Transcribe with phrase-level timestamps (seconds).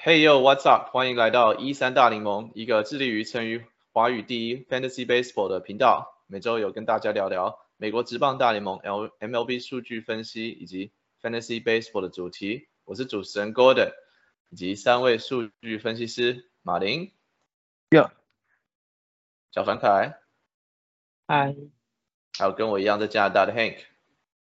[0.00, 0.90] Hey yo，What's up？
[0.90, 6.22] 欢迎来到一三大联盟，一个致力于成于华语第一 Fantasy Baseball 的频道。
[6.26, 12.68] 每周有跟大家聊聊美国职棒大联盟 MLB 数据分析以及 Fantasy Baseball 的主题。
[12.84, 13.92] 我是主持人 Gordon，
[14.48, 17.12] 以及三位数据分析师马林、
[17.90, 18.10] Yo、
[19.50, 20.18] 小凡凯，
[21.26, 21.56] 嗨，
[22.38, 23.78] 还有跟我一样在加拿大的 Hank。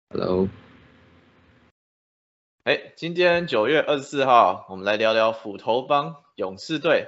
[0.08, 0.48] Hello，
[2.64, 7.06] 哎，今天九月二十四号，我们来聊聊斧头帮勇士队。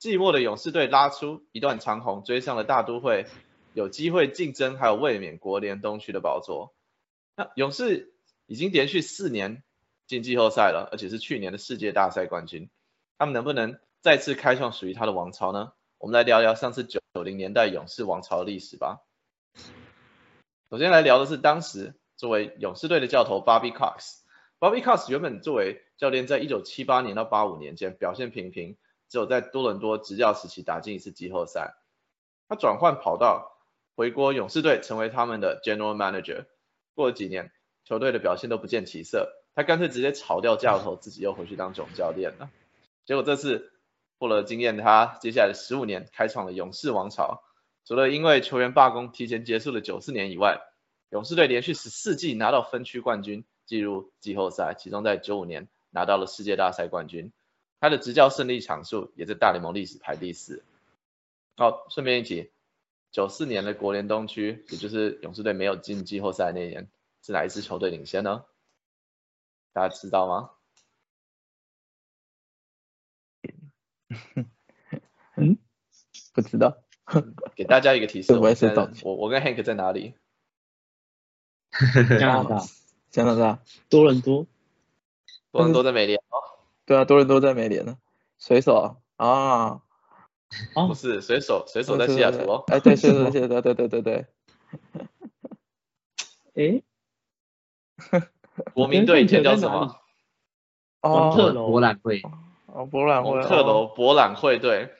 [0.00, 3.26] 寂寞的勇士队拉出一段长虹，追上了大都会，
[3.74, 6.74] 有机会竞争还有卫冕国联东区的宝座。
[7.36, 8.14] 那勇士
[8.46, 9.62] 已经连续四年
[10.06, 12.70] 进季后赛了，而且是去年的世界大赛冠军。
[13.18, 15.74] 他们能不能再次开创属于他的王朝呢？
[16.00, 19.00] 我们来聊聊上次九零年代勇士王朝的历史吧。
[20.70, 24.20] 首先来聊的是当时作为勇士队的教头 Bobby Cox。
[24.60, 28.76] Bobby Cox 原本作为教练，在一九七八年到八五年间表现平平，
[29.08, 31.74] 只有在多伦多执教时期打进一次季后赛。
[32.48, 33.58] 他转换跑道，
[33.96, 36.46] 回国勇士队，成为他们的 General Manager。
[36.94, 37.50] 过了几年，
[37.84, 42.50] 球队的表现都不见起色，他干脆直接炒掉教头，自己又回去当总教练了。
[43.04, 43.72] 结果这次
[44.18, 47.42] 获了经验，他接下来的十五年开创了勇士王朝。
[47.84, 50.60] 除了因为球员罢工提前结束了九四年以外，
[51.10, 53.44] 勇士队连续十四季拿到分区冠军。
[53.68, 57.34] 进入季后赛，其中在九五年拿到了世界大赛冠军，
[57.80, 60.64] 他的执教胜利场数也在大联盟历史排第四。
[61.54, 62.50] 好，顺便一提，
[63.12, 66.88] 九四年的国联东区，也就是勇士队没有进季后赛那年，
[67.20, 68.46] 是哪一支球队领先呢？
[69.74, 70.48] 大家知道吗？
[75.36, 75.58] 嗯，
[76.34, 76.78] 不知道。
[77.54, 78.66] 给大家一个提示，我也是
[79.02, 80.14] 我我跟 Hank 在哪里？
[82.18, 82.62] 加拿大。
[83.10, 83.58] 加拿大
[83.88, 84.46] 多伦多，
[85.50, 86.36] 多伦多在美联哦。
[86.84, 87.96] 对啊，多伦多在美联呢。
[88.38, 89.80] 水手啊，
[90.74, 92.64] 哦不是水手，水手在西雅图哦。
[92.68, 94.26] 哎，对，是是是，对对对对对。
[96.54, 96.82] 哎，
[98.74, 99.96] 国民队以前叫什么？
[101.00, 102.20] 蒙特楼博览会。
[102.72, 103.34] 哦，博览会。
[103.34, 104.90] 蒙特楼博览会队，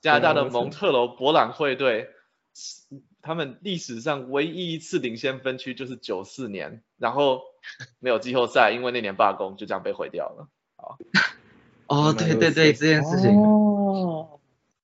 [0.00, 2.10] 加拿大的蒙特楼博览会队。
[3.20, 7.42] 他们历史上唯一一次领先分区就是九四年，然后
[7.98, 10.48] 没有季后赛，因为那年罢工就这样被毁掉了。
[10.76, 10.96] 好，
[11.88, 14.38] 哦，对对对，这件事情，哦，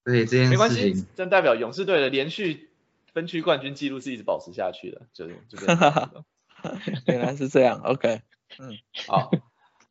[0.04, 2.68] 对这件事情，没关系，这代表勇士队的连续
[3.14, 6.24] 分区冠军记录是一直保持下去的，就是就这样。
[7.06, 8.22] 原来是这样，OK，
[8.58, 8.76] 嗯，
[9.06, 9.30] 好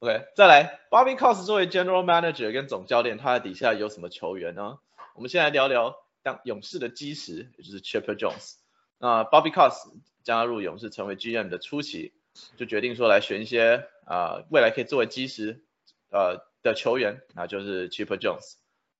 [0.01, 4.79] ，OK，再来，Bobby Cox 作为 General Manager 跟总教练，他底下有什么球员呢？
[5.15, 5.95] 我们先来聊聊。
[6.23, 8.57] 当勇士的基石，也就是 Chipper Jones，
[8.99, 9.91] 那 Bobby Cox
[10.23, 12.13] 加入勇士成为 GM 的初期，
[12.57, 15.63] 就决定说来选一些啊未来可以作为基石
[16.11, 18.53] 呃的球员，那就是 Chipper Jones，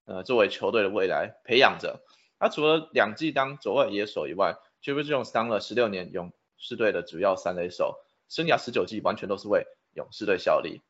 [0.06, 2.00] 呃作为球队的未来培养者。
[2.40, 10.82] 他除了两季当左外野手以外，Chipper Jones 当了十六年勇士队的主要三垒手，生涯十九季完全都是为勇士队效力。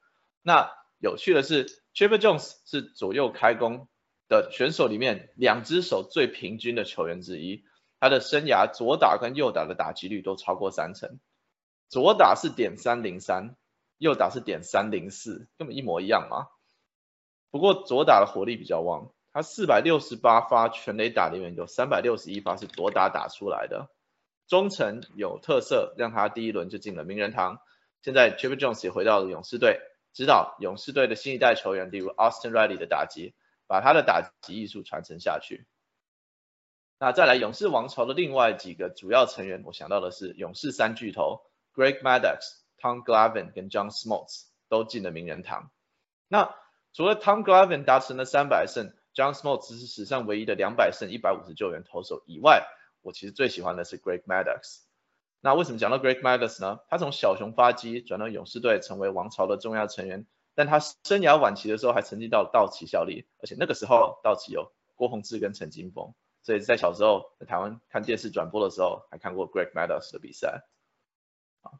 [0.41, 3.87] 那有趣的是，Chipper Jones 是左右开弓。
[4.27, 7.65] 的选手里面，两只手最平均的球员之一，
[7.99, 11.19] 他的生涯左打跟右打的打击率都超过三成，
[11.89, 13.57] 左打是点三零三，
[13.97, 16.47] 右打是点三零四，根本一模一样嘛。
[17.49, 23.89] 不过左打的火力比较旺，他四百六十八发全垒打里面有三百六十一发是左打打出来的，
[24.47, 27.59] 中层有特色，让他第一轮就进了名人堂。
[28.01, 29.81] 现在 Chipper Jones 也回到了勇士队，
[30.13, 33.33] 指导勇士队的新一代球员，例如 Austin Riley 的打击。
[33.67, 35.65] 把他的打击艺术传承下去。
[36.99, 41.39] 那再来勇士王朝的另外几个主要成员，我想到的是勇士三巨头
[41.73, 42.39] Greg Maddux、
[42.77, 45.71] Tom Glavin 跟 John Smoltz 都进了名人堂。
[46.27, 46.53] 那
[46.91, 52.67] 除了 Tom Glavin 达成了三百胜，John Smoltz 是史上唯一的两百胜、一百五十救援投手以外，
[53.01, 54.81] 我其实最喜欢的是 Greg Maddux。
[55.41, 56.79] 那为什么讲到 Greg Maddux 呢？
[56.87, 60.25] 他从小熊发迹转到勇士队，成为王朝的重要成员。
[60.53, 70.65] 但他生涯晚期的时候还曾经到道奇效力，而且那个时候道奇有郭宏志跟陈金峰，所以在小时候在台湾看电视转播的时候还看过 Greg Maddux 的比赛。
[71.63, 71.79] 好，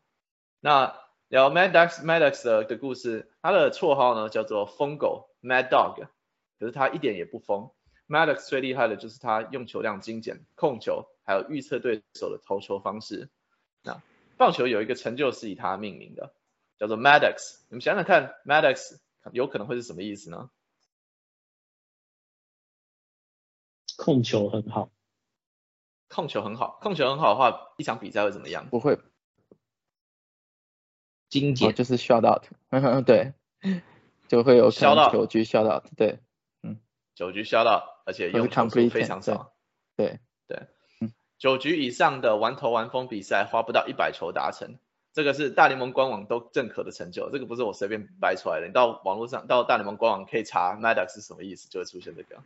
[0.61, 0.95] 那
[1.27, 6.07] 聊 Maddux Maddux 的的故事，他的绰号呢叫做疯狗 Mad Dog，
[6.57, 7.71] 可是他一点也不疯。
[8.07, 13.29] Maddux 最厉害的就是他用球量精简、控球，还有预测对手的投球方式。
[13.83, 14.01] 那
[14.37, 16.33] 棒球有一个成就是以他命名的。
[16.77, 18.97] 叫做 Maddox，你们想想看，Maddox
[19.33, 20.49] 有可能会是什么意思呢？
[23.97, 24.89] 控球很好，
[26.07, 28.67] 控球很好，控球很好的话，一场比赛会怎么样？
[28.69, 28.99] 不会，哦，
[31.29, 32.43] 精简，就是 shout out，
[33.05, 33.33] 对，
[34.27, 36.19] 就会有可 Shout 能九局 shout out，对。
[37.13, 39.53] 九局 shut out，而且或是用球数非常少。
[39.95, 40.19] 对，
[41.41, 44.77] 九局以上的完投完封比赛花不到一百球达成，
[45.11, 48.67] 这个是大联盟官网都认可的成就，这个不是我随便掰出来的。
[48.67, 52.43] 你到网络上，到大联盟官网可以查 Maddox 是什么意思，就会出现这个。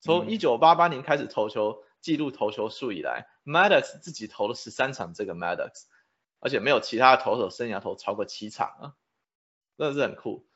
[0.00, 5.82] 从嗯一九八八年开始投球记录投球数以来，Maddox 自己投了十三场这个 Maddox，
[6.40, 8.94] 而且没有其他的投手生涯投超过七场啊，
[9.76, 10.46] 真的是很酷。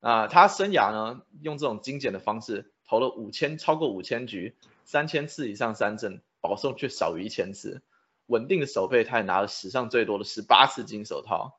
[0.00, 4.56] 啊、他生涯呢用这种精简的方式投了五千超过五千局，
[4.86, 7.82] 三千次以上三振，保送却少于一千次，
[8.26, 11.58] 稳定的守备他也拿了史上最多的十八次金手套。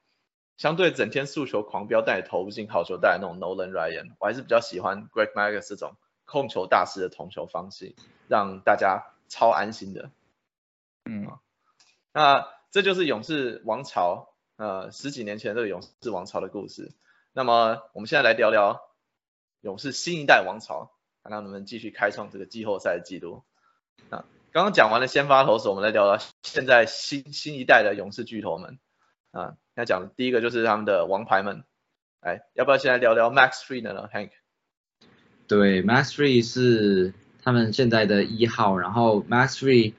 [0.55, 5.95] 相对整天速球狂飙但也投不进好球带的那种 Nolan Ryan，我还是比较喜欢 Greg Magus 这种
[6.25, 7.95] 控球大师的投球方式，
[8.27, 10.11] 让大家超安心的。
[11.05, 11.27] 嗯，
[12.13, 16.93] 那这就是勇士王朝，呃，十几年前这个勇士王朝的故事。
[17.33, 18.79] 那么我们现在来聊聊
[19.61, 20.91] 勇士新一代王朝，
[21.23, 23.41] 看看能不能继续开创这个季后赛的记录。
[24.09, 24.23] 那
[24.53, 28.77] 刚刚讲完了先发投手，我们来聊聊现在新新一代的勇士巨头们。
[29.31, 31.63] 啊，要讲的第一个就是他们的王牌们，
[32.19, 34.29] 哎，要不要先来聊聊 Max Freed 呢？Hank，
[35.47, 39.93] 对，Max Free 是他们现在的一号，然后 Max Free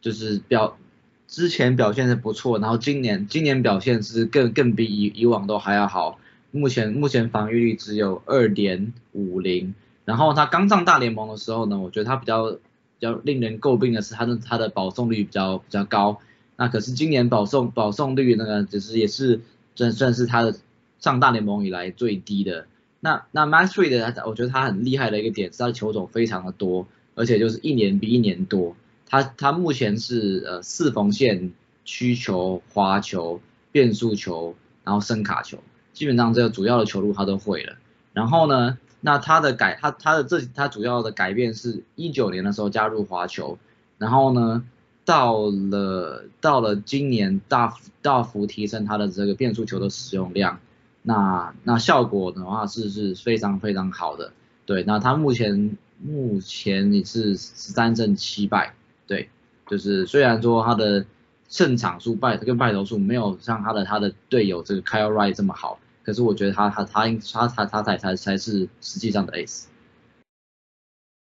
[0.00, 0.78] 就是表
[1.26, 6.18] 之前表现的不错，然后今年今年表现是更更比以以往都还要好。
[6.50, 9.74] 目前目前防御率只有二点五零，
[10.06, 12.58] 然后他刚上大联盟的时候呢，我觉得他比较
[12.98, 16.18] 比较令人诟病的是他的他的保送率比较比较高。
[16.56, 19.40] 那可是今年保送保送率那个，只是也是
[19.76, 20.56] 算算是他的
[20.98, 22.66] 上大联盟以来最低的。
[23.00, 28.74] 那那 Max Free 的，我觉得他很厉害的一个点是他的球种非常的多，而且就是一年比一年多。
[29.06, 31.52] 他他目前是呃四缝线、
[31.84, 33.40] 曲球、滑球、
[33.70, 35.58] 变速球，然后声卡球，
[35.92, 37.76] 基本上这个主要的球路他都会了。
[38.12, 43.58] 然后呢，那他的改他他的这他主要的改变是一九年的时候加入滑球，
[43.98, 44.64] 然后呢
[45.04, 50.58] 到了到了今年大幅大幅提升他的这个变速球的使用量。
[51.02, 54.32] 那那效果的话是是非常非常好的，
[54.66, 58.74] 对，那他目前目前也是十三胜七败，
[59.06, 59.30] 对，
[59.68, 61.06] 就是虽然说他的
[61.48, 65.78] 胜场数败跟败投数没有像他的他的队友这个 Kyle Wright 这么好，
[66.08, 69.66] 可是我觉得他他他应他他他才才才是实际上的 ace。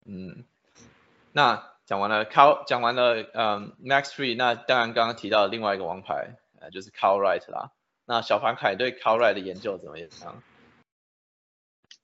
[0.04, 0.42] 嗯，
[1.30, 7.70] 那讲完了 Cal，讲完了嗯 Max Free，那当然刚刚提到另外一个王牌，呃就是 Cal Wright 啦。
[8.04, 10.42] 那小凡凯对 Cal Wright 的研究怎么样？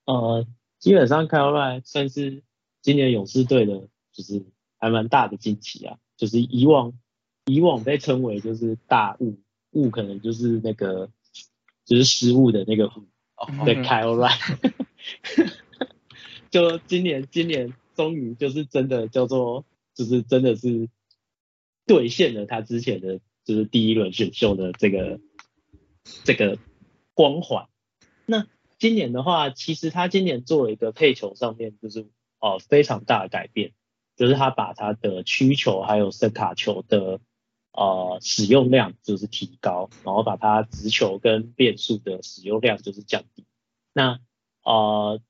[0.05, 0.47] 呃，
[0.79, 2.45] 基本上 Kyle Wright 算是
[2.83, 4.47] 今年勇士队的，就是
[4.79, 5.99] 还蛮大的惊奇啊。
[6.17, 6.93] 就是以往
[7.47, 9.41] 以往被称为就是大雾
[9.73, 11.11] 雾，可能就是那个
[11.91, 15.53] 就是失误的那个雾哦，的嗯 Kyle Wright，
[16.51, 20.89] 就今年今年终于就是真的叫做就是真的是
[21.87, 25.19] 兑现了他之前的就是第一轮选秀的这个
[26.23, 26.59] 这个
[27.13, 27.67] 光环。
[28.25, 28.47] 那
[28.79, 32.07] 今年的话，其实他今年做了一个配球上面就是
[32.39, 33.73] 哦非常大的改变，
[34.15, 37.19] 就是他把他的曲球还有声卡球的
[37.73, 43.45] 呃使用量就是提高，然后把它直球跟变速的使用量就是降低。
[43.93, 44.19] 那
[44.63, 45.21] 呃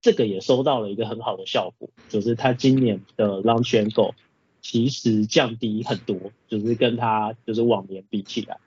[0.00, 4.14] 这个也收到了一个很好的效果，就是他今年的 launch angle
[4.60, 8.58] 其实降低很多，就是跟他就是往年比起来。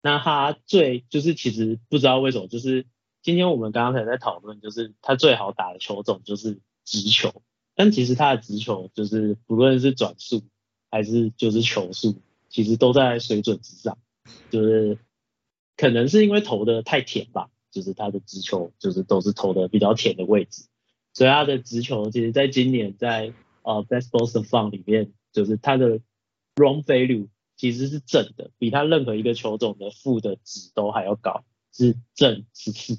[0.00, 2.86] 那他最就是其实不知道为什么，就是
[3.22, 7.42] 今天我们刚刚才在讨论，就是他最好打的球种就是直球，
[7.74, 10.42] 但其实他的直球就是不论是转速
[10.90, 13.98] 还是就是球速，其实都在水准之上，
[14.50, 14.98] 就是
[15.76, 20.66] 可能是因为投的太甜吧，就是他的直球就是都是投的比较甜的位置，
[21.12, 26.00] 所以他的直球其实在今年在呃 Best Ball of Fun 里面，就是他的
[26.56, 32.98] Wrong Value 其实是正的，比他任何一个球种的负的值都还要高，是正十次。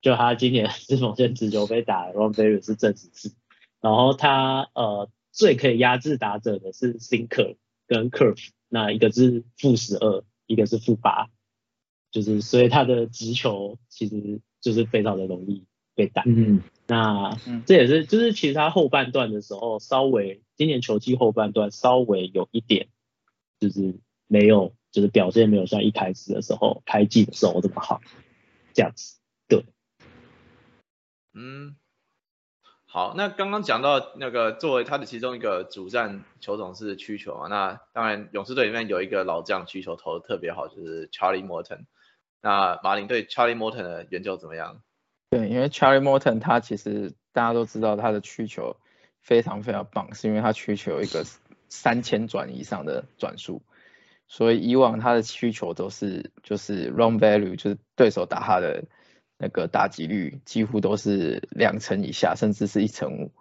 [0.00, 3.34] 就他今年四缝线直球被打 Wrong Value 是正十次，
[3.80, 7.56] 然后他呃最可以压制打者的是 Sinker
[7.88, 11.28] 跟 Curve，那一个是负十二，一个是负八，
[12.12, 15.64] 就是所以他的直球其实就是非常的容易
[15.96, 16.22] 被打。
[16.26, 22.88] 嗯，那嗯这也是就是其实他后半段的时候稍微今年球季后半段稍微有一点
[23.58, 28.00] 就是没有就是表现没有像一开始的时候开季的时候这么好，
[28.74, 29.18] 这样子
[29.48, 29.64] 对。
[31.34, 31.76] 嗯，
[32.90, 41.84] 好，那刚刚讲到那个作为他的其中一个主战球种是曲球嘛，那当然勇士队里面有一个老将曲球投的特别好，就是 Charlie Morton。
[42.40, 44.80] 那马林对 Charlie Morton 的研究怎么样？
[45.28, 48.74] 对，因为 Charlie Morton 他其实大家都知道他的曲球
[49.20, 51.26] 非常非常棒，是因为他曲球有一个
[51.68, 53.60] 三千转以上的转速，
[54.28, 58.84] 所以以往他的曲球都是就是 run value，就是对手打他的。
[59.38, 63.32] 那个打击率几乎都是两成以下，甚至是一成五。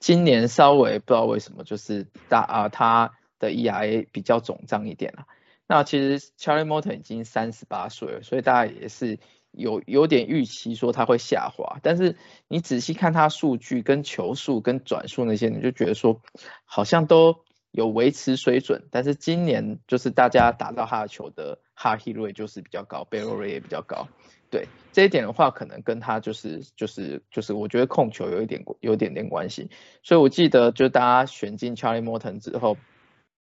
[0.00, 5.26] 今年稍微不知道为什么，就是大啊，他的 ERA 比较肿胀一点了。
[5.66, 9.18] 那其实 Charlie Morton 已经三十八岁了，所以大家也是
[9.50, 11.78] 有有点预期说他会下滑。
[11.82, 12.16] 但是
[12.48, 16.20] 你仔细看他数据跟球速跟转速那些，你就觉得说
[16.64, 17.36] 好像都
[17.70, 18.88] 有维持水准。
[18.90, 24.08] 但是今年就是大家打到他的球的 Hard Hit 率就是比较高 b a r r e 也比较高。
[24.54, 29.68] 对这一点的话，可能跟他就是就是就是，我觉得控球有一点有点点关系。
[30.04, 32.76] 所以我记得就大家选进 Charlie Morton 之后，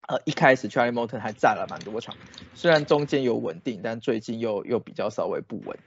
[0.08, 2.16] 呃，一开始 Charlie Morton 还在了蛮多场，
[2.56, 5.78] 虽然中间有稳定，但最近又又比较稍微不稳。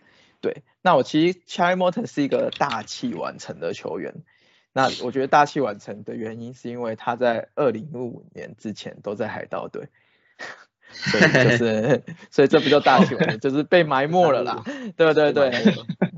[0.40, 4.14] 对，那我其实 Charlie Morton 是一个大器晚成的球员。
[4.72, 9.88] 那我觉得大器晚成的原因是因为他在二零一五年之前都在海盗队。
[10.98, 14.62] 所以就是，所以这不叫大球， 就是被埋没了啦。
[14.96, 15.50] 对对对，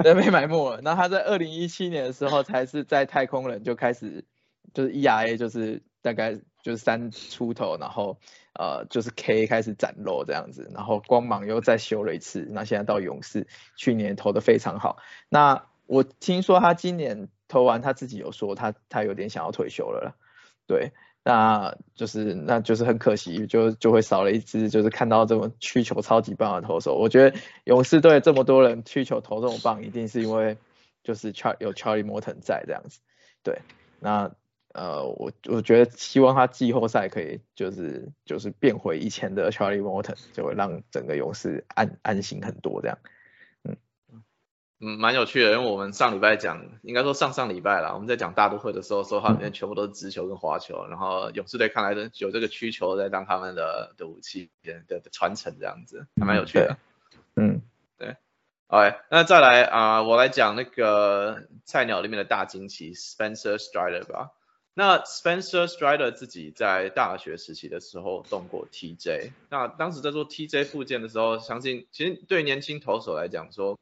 [0.03, 0.81] 对被埋没了。
[0.83, 4.25] 那他在二零一七年的时候，才是在太空人就开始，
[4.73, 8.19] 就是 ERA 就是大概就是三出头，然后
[8.55, 12.47] 呃就是 K 开始展露这样子，然后光芒又再修了一次。
[12.51, 13.47] 那现在到勇士，
[13.77, 14.97] 去年投的非常好。
[15.29, 20.15] 那我听说他今年投完，他自己有说他他有点想要退休了，
[20.67, 20.93] 对。
[21.23, 26.95] 那就是那就是很可惜，就就会少了一支，就是看到这么需求超级棒的投手。
[26.95, 30.57] 我觉得勇士队这么多人需求投这么棒，一定是因为
[31.03, 33.01] 就是 Char 有 Charlie Morton 在这样子。
[33.43, 33.59] 对，
[33.99, 34.31] 那
[34.73, 42.99] 呃我我觉得希望他季后赛可以就是就是变回以前的 Charlie Morton，就会让整个勇士安安心很多这样。
[44.83, 56.79] 嗯，蛮有趣的，因为我们上礼拜讲，应该说上上礼拜啦，我们在讲大都会的时候，说他里面全部都是直球跟滑球，然后勇士队看来的有这个需求在当他们的的武器的的传承这样子，还蛮有趣的。
[57.37, 57.61] 嗯，
[57.99, 58.17] 对。
[58.69, 64.31] OK，那再来啊，我来讲那个菜鸟里面的大惊奇 Spencer Strider 吧。
[64.73, 73.79] 那 Spencer Strider 自己在大学时期的时候动过 TJ，那当时在做 TJ 附件的时候，相信其实对年轻投手来讲说。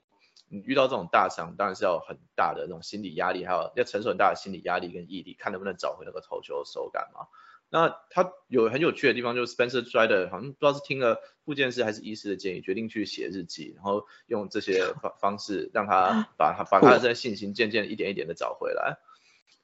[0.50, 7.26] 你遇到这种大伤，当然是要很大的那种心理压力，还有要承受很大的心理压力跟毅力，看能不能找回那个投球的手感嘛。
[7.71, 18.97] 那他有很有趣的地方，就是 Spencer Strider 好像不知道是听了复健师还是医师的建议，决定去写日记，然后用这些方 方式让他把他把他的这信心渐渐一点一点的找回来。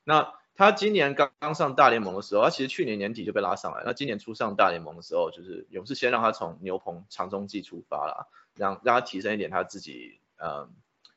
[0.04, 10.20] 那他今年刚刚上大联盟的时候，他其实去年年底就被拉上来，那今年初上大联盟的时候，就是勇士先让他从牛棚长中继出发了，让让他提升一点他自己。
[10.36, 10.68] 呃，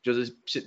[0.02, 0.60] 就是是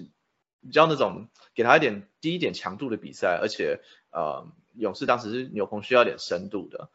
[0.62, 3.80] 比较那种给他一点低一点强度的比赛，而且
[4.12, 6.90] 呃，勇士当时是牛棚需要点深度的，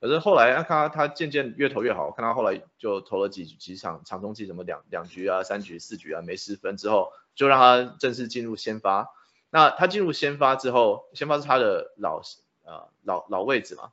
[0.00, 9.08] 可是后来看他他渐渐越投越好，看他后来就投了几几场长中期，什么两两局啊、三局、四局啊没失分之后，就让他正式进入先发。
[9.48, 12.20] 那他进入先发之后，先发是他的老
[12.64, 13.92] 呃老老位置嘛。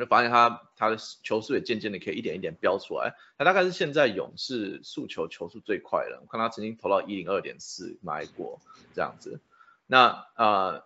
[0.00, 8.60] 就发现他他的球速也渐渐的可以一点一点飙出来，他大概是现在勇士速球球速最快的，我看他曾经投到一零二点四迈过
[8.94, 9.40] 这样子。
[9.86, 10.82] 那呃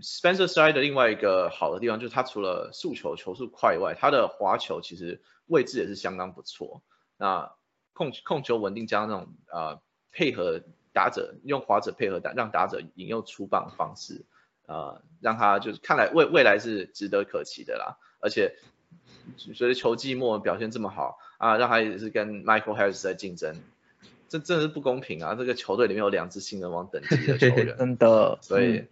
[0.00, 6.82] ，Spencer Side 的另外一个好的地方就是他除了速球球速快以外，他的滑球其实位置也是相当不错。
[7.16, 7.52] 那
[7.92, 10.62] 控控球稳定加上那种呃配合
[10.92, 14.24] 打者用滑者配合打让打者引诱出棒方式。
[14.68, 18.54] 呃，让他就是看来未未来是值得可期的啦，而且
[19.36, 23.56] 随着球季末表现这么好啊，让他也是跟 Michael Harris 在竞争，
[24.28, 25.34] 这真的是不公平啊！
[25.34, 28.84] 这个球队里面有两支新人王等级的球员， 真的，所以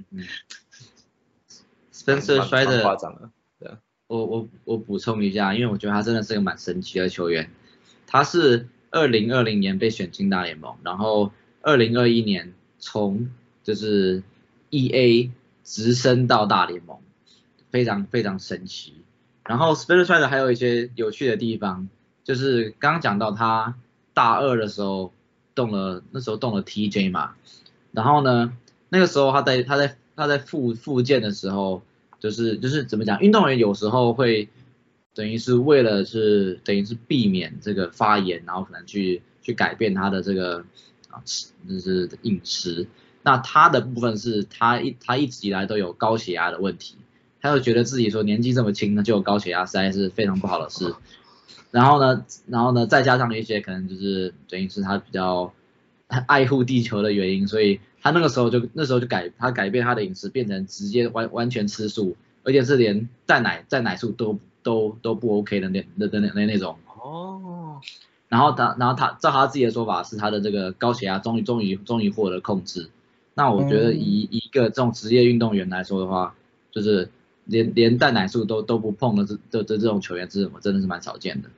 [1.93, 3.71] ，Spencer 摔的夸张了，对
[4.07, 7.51] 我我我补充一下，因为我觉得他真的是个蛮神奇的球员，
[8.07, 13.31] 他是二零二零年被选进大联盟，然后二零二一年从
[13.63, 14.23] 就是
[14.71, 15.31] EA。
[15.67, 16.99] 直升到大联盟，
[17.73, 18.95] 非常非常神奇。
[19.45, 21.89] 然后 Spencer Strider 还有一些有趣的地方，
[22.23, 23.75] 就是刚刚讲到他
[24.15, 25.13] 大二的时候
[25.57, 27.35] 动了，那时候动了 TJ 嘛。
[27.91, 28.57] 然后呢，
[28.89, 31.83] 那个时候他在他在他在复复健的时候，
[32.21, 34.49] 就是就是怎么讲，运动员有时候会
[35.15, 40.65] 等于是为了是等于是避免这个发炎，然后可能去去改变他的这个
[41.11, 42.87] 啊吃就是饮食。
[43.27, 46.95] 那他的部分是他一他一直以来都有高血压的问题，
[47.41, 50.95] 他就觉得自己说年纪这么轻呢就有高血压，实在是非常不好的事。
[51.73, 55.53] 然后呢，然后呢，再加上一些可能就是等于是他比较
[56.27, 66.79] 爱护地球的原因，所以他那个时候就那时候就改他改变他的饮食，变成直接完完全吃素，而且是连蘸奶蘸奶素都都都不 OK 的那那那那那种。
[67.03, 67.81] 哦，
[68.29, 72.89] 然后他然后他照他自己的说法是他的这个高血压终于终于终于获得控制。
[73.39, 76.35] 那我觉得以以一个这种职业运动员来说的话，
[76.71, 77.11] 就是
[77.45, 81.51] 连连蛋奶素都都不碰的这这这这种球员，是我真的是蛮少见的，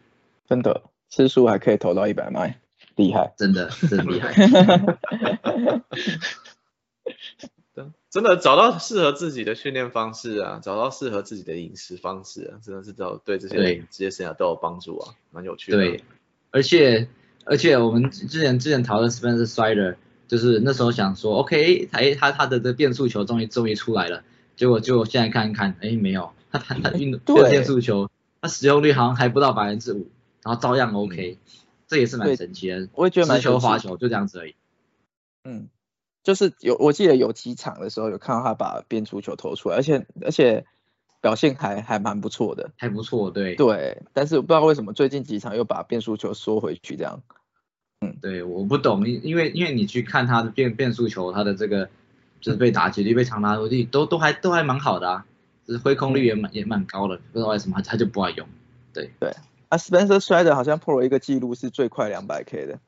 [0.49, 2.59] 真的吃素还可以投到一百迈，
[2.97, 3.33] 厉害。
[3.39, 4.35] 真的真的厉害。
[8.11, 15.79] 真的找到适合自己的训练方式啊，找到适合自己的饮食方式啊，真的是都对这些对职业生涯都有帮助啊，蛮有趣的。
[15.79, 16.03] 对，
[16.51, 17.07] 而且
[17.45, 19.97] 而且我们之前之前讨论 Spencer Strider，
[20.29, 24.23] 就是那时候想说，OK，他他他的这变速球终于终于出来了，
[24.57, 28.11] 结果结果现在看一看，哎没有，他他他运对这个变速球，
[28.43, 30.07] 他使用率好像还不到百分之五，
[30.43, 31.39] 然后照样 OK，、
[31.87, 32.89] 这也是蛮神奇的。
[32.93, 34.55] 我也觉得蛮直球滑球就这样子而已。
[35.45, 35.69] 嗯，
[36.23, 40.67] 就是有我记得有几场的时候有看到他把变速球投出来，而且而且
[41.23, 42.71] 表现还还蛮不错的。
[42.77, 47.23] 还不错，对对，但是我不知道为什么最近几场又把变速球缩回去这样。
[48.21, 51.89] 对，我不懂，因因为因为你去看他的变变速球，他的这个
[52.41, 55.27] 就是被打击率、被长打率都都还都还蛮好的啊，
[55.67, 58.47] 就是挥空率也蛮也蛮高的，不知道为什么他他就不爱用。
[58.93, 59.31] 对对
[59.69, 62.81] 啊，Spencer Strider 好像破了一个记录，是最快两百 K 的，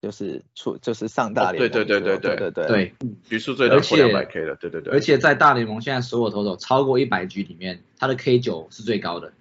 [0.00, 2.94] 就是出就是上大哦联盟对对对对对对对，
[3.24, 4.92] 局数最多破而且两百 K 的，对对对。
[4.92, 9.32] 而且在大联盟现在所有投手超过一百局里面，他的 K 九是最高的，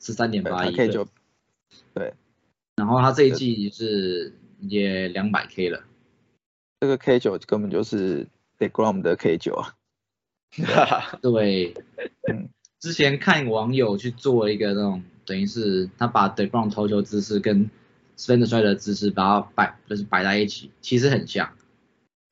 [0.00, 0.74] 十三点八一。
[0.74, 1.06] K 九。
[1.92, 2.14] 对
[2.76, 5.82] 然后他这一季是也两百 K 了。
[6.80, 8.26] 这个 K 九根本就是
[8.58, 9.74] Degrom 的 K 九啊。
[11.22, 11.74] 对，
[12.30, 12.48] 嗯
[12.80, 17.70] 之前看网友去做一个那种，等于是他把 Ground 投球姿势跟
[18.16, 21.52] Spencer Strider 的姿势把它摆就是摆在一起，其实很像。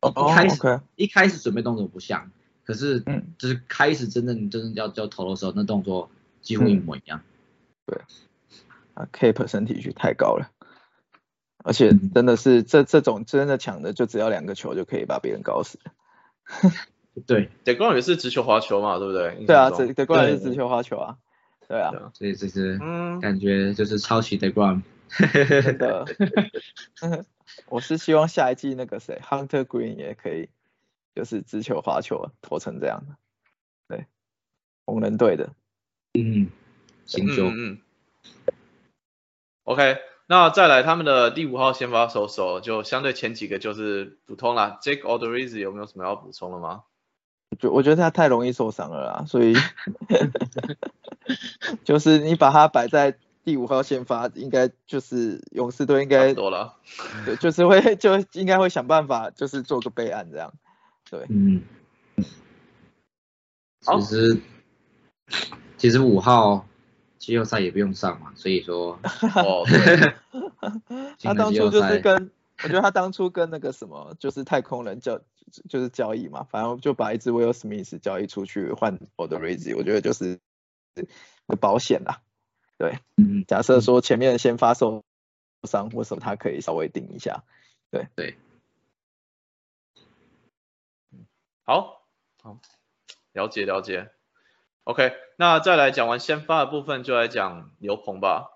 [0.00, 2.30] 哦一开始 OK，一开始准备动作不像，
[2.64, 6.10] 可是嗯就是开始真正真正要要投的时候，那动作
[6.40, 7.20] 几乎一模一样。
[7.84, 8.00] 对
[8.94, 10.50] 啊 K 身体区太高了，
[11.64, 15.78] 而且嗯真的是这这种真的抢的，就只要两个球就可以把别人搞死。
[17.26, 19.44] 对 e o m 也是直球滑球嘛，对不对？
[19.46, 21.18] 对啊，印象中这 Degrom 对是直球花球啊。
[21.66, 24.82] 对啊，所以这是嗯，感觉就是抄袭 The Ground。
[25.62, 26.06] 真的。
[27.68, 30.48] 我是希望下一季那个谁 Hunter Green 也可以，
[31.14, 33.16] 就是直球滑球投成这样的。
[33.88, 34.06] 对，
[34.86, 35.50] 红人队的。
[36.14, 36.48] 嗯，
[37.04, 37.46] 新秀。
[37.48, 37.78] 嗯嗯。
[39.64, 39.98] OK，
[40.30, 44.78] 那再来他们的第五号先发手手，就相对前几个就是普通啦。
[44.82, 46.82] Jake Odorizzi 有没有什么要补充的吗？
[47.58, 49.54] 就我觉得他太容易受伤了啦，所以
[51.82, 56.76] 就是你把他摆在第五号先发，应该就是勇士队应该多了。
[57.24, 60.52] 对就是会 就应该会想办法，就是做个备案这样。
[61.10, 61.62] 对，嗯，
[63.80, 64.40] 其实
[65.78, 66.67] 其实五号
[67.18, 68.98] 季后赛也不用上嘛，所以说
[69.44, 69.64] 哦，
[71.22, 72.30] 他当初就是跟
[72.62, 75.20] 我觉得他当初跟那个什么，就是太空人交
[75.68, 80.38] 就是交易嘛，反正就把一只 Will Smith 交易出去换 o d r i z y 我觉得就是
[81.60, 82.20] 保险啦。
[82.76, 85.04] 对，嗯假设说前面先发受
[85.64, 87.42] 伤，或什么他可以稍微顶一下？
[87.90, 88.36] 对对
[91.64, 92.06] 好，
[92.42, 92.58] 好，
[93.32, 94.10] 了解了解。
[94.88, 98.48] OK，那再来讲完先发的部分，就来讲牛棚吧。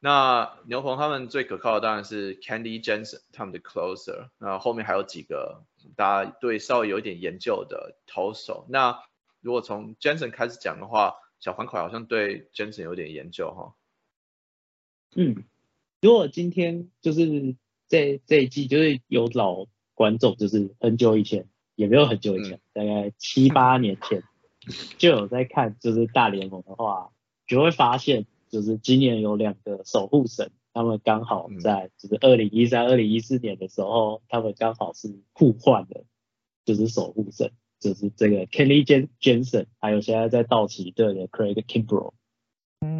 [0.00, 5.64] 那牛棚他们最可靠的当然是 Candy Jensen 他们的 closer，那后面还有几个
[5.96, 8.66] 大家对稍微有一点研究的投手。
[8.68, 9.02] 那
[9.40, 13.74] 如果从 Jensen 开始讲的话，小黄口好像对 Jensen 有点研究哈。
[15.16, 15.42] 嗯，
[16.02, 17.56] 如果今天就是
[17.88, 24.22] 这这一季就是有老观众，就是很久以前，也没有很久以前，大概七八年前
[24.98, 27.10] 就有在看就是大联盟的话，
[27.46, 36.04] 就会发现就是今年有两个守护神，他们刚好在就是二零一三、二零一四年的时候，他们刚好是互换的，
[36.64, 37.50] 就是守护神，
[37.80, 42.12] 就是这个 Kenny Jen Jensen，还有现在在道奇队的 Craig Kimbrel。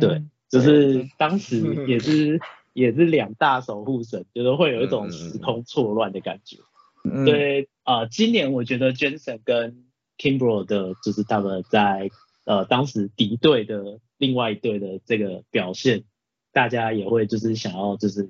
[0.00, 2.40] 对嗯，就是当时也是
[2.72, 6.58] 也是两大守护神，就是会有一种时空错乱的感觉。
[7.04, 9.84] 嗯，对，呃，今年我觉得 Jensen 跟
[10.18, 12.10] Kimbrel 的，就是他们在
[12.44, 16.04] 呃当时敌对的另外一队的这个表现，
[16.52, 18.28] 大家也会就是想要就是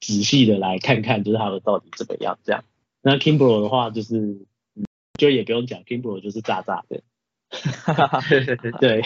[0.00, 2.64] 仔细的来看看，就是他们到底怎么样这样。
[3.00, 4.18] 那 Kimbrel 的话，就是
[4.74, 4.84] 嗯
[5.16, 7.02] 就也不用讲 k i m b r 就是炸炸的，
[8.80, 9.02] 对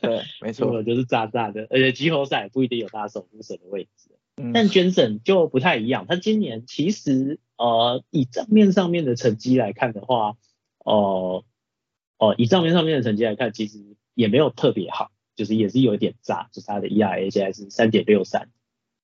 [0.00, 4.10] 对，没错，就是炸炸的，而且季后赛不一定有他守护神的位置。
[4.54, 10.36] 但 Jensen 就不太一样，他今年其实呃以账面上面的成绩来看的话，
[10.88, 11.44] 哦
[12.18, 13.78] 呃以账面上面的成绩来看，其实
[14.14, 18.48] 也没有特别好，就是也是有一点炸，就是他的 ERA 现在是三点六三。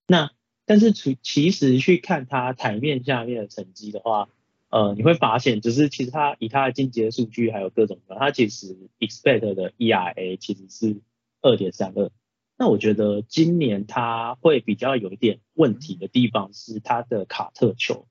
[0.06, 0.30] 那
[0.64, 4.28] 但是其其实去看他台面下面的成绩的话，
[4.70, 10.96] 呃你会发现，就是其实他以他的进阶数据还有各种的，他其实 expect 的 ERA 其实是
[11.42, 12.10] 二点三二。
[12.56, 18.06] 那我觉得今年他会比较有一点问题的地方是他的卡特球，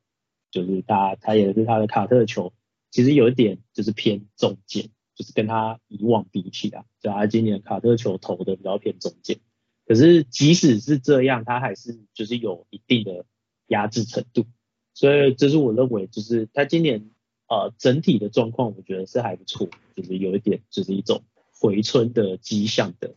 [0.51, 2.53] 就是他他也是他的卡特球，
[2.93, 9.39] 其实有一点就是偏中间，就是跟他以往比起来，就他今年卡特球投的比较偏中间。
[9.87, 13.25] 可是即使是这样，他还是就是有一定的
[13.65, 14.45] 压制程度，
[14.93, 17.09] 所以这是我认为就是他今年
[17.49, 23.15] 呃整体的状况，我觉得是还不错，就是有一点就是一种回春的迹象的。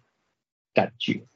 [0.73, 1.27] 感觉，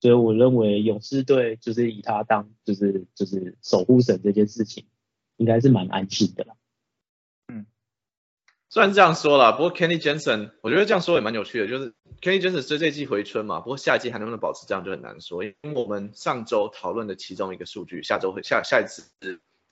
[0.00, 4.86] 所以我认为勇士队就是以他当就是就是守护神这件事情，
[5.36, 6.56] 应该是蛮安心的啦。
[8.72, 19.10] 嗯，虽然这样说啦，不过 Kenny Jensen，我觉得这样说也蛮有趣的，就是 Kenny Jensen 是这季回春嘛，不过下一季还能不能保持这样就很难说，因为我们上周讨论的其中一个数据，下周会下下一次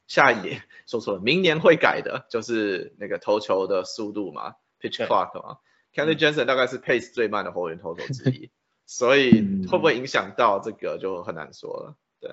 [0.06, 5.56] 下一年 说错了，明年会改的，就是那个投球的速度嘛，pitch clock 嘛
[5.94, 8.50] ，Kenny Jensen 大概是 pace 最慢的后援投手之一。
[8.86, 9.30] 所以
[9.68, 12.32] 会不会影响到这个就很难说了，对。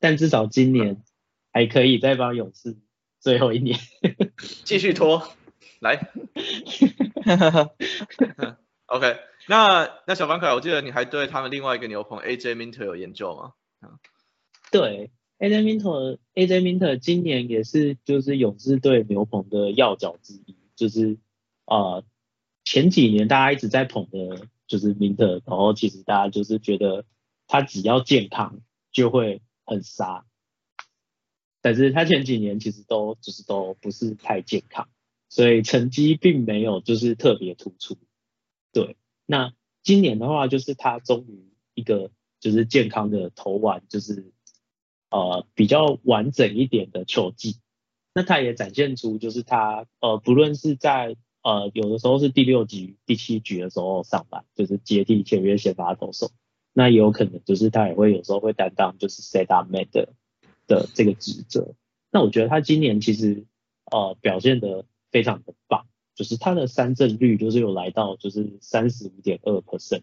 [0.00, 1.02] 但至少今年
[1.52, 2.78] 还可以再帮勇士
[3.20, 3.78] 最后一年
[4.64, 5.28] 继续拖
[5.84, 6.10] 来。
[8.86, 9.16] OK，
[9.48, 13.52] 那那小方凯，我记得你还对他们另外一个牛棚 AJ Minter 有研究吗？
[14.72, 21.18] 对，AJ Minter，AJ Minter 今年也是就是勇士队牛棚的要角之一，就是
[21.66, 22.02] 呃
[22.64, 24.48] 前几年大家一直在捧的。
[24.66, 27.04] 就是 Minter，，然后其实大家就是觉得
[27.46, 30.24] 他只要健康就会很杀，
[31.60, 34.88] 但是他前几年其实都就是都不是太健康，
[35.34, 37.98] 所以成绩并没有就是特别突出。
[38.72, 44.30] 对，那今年的话就是他终于一个就是健康的投完，就是
[45.10, 47.56] 呃比较完整一点的球技，
[48.14, 56.30] 那他也展现出就是他呃不论是在呃，有的时候是第六局、第七局的时候上班，就是接替签约先发投手。
[56.72, 60.14] 那也有可能就是他也会有时候会担当就是 set up man 的
[60.68, 61.74] 的这个职责。
[62.12, 63.46] 那我觉得他今年其实
[63.90, 64.84] 呃表现的
[65.14, 70.02] 非常的棒，就是他的三振率就是有来到就是三十五点二 percent，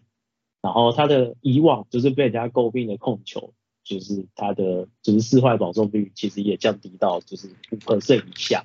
[0.62, 3.52] 然后他的以往就是被人家诟病的控球，
[3.84, 8.64] 就是他的就是四坏保送率其实也降低到就是五 percent 以下。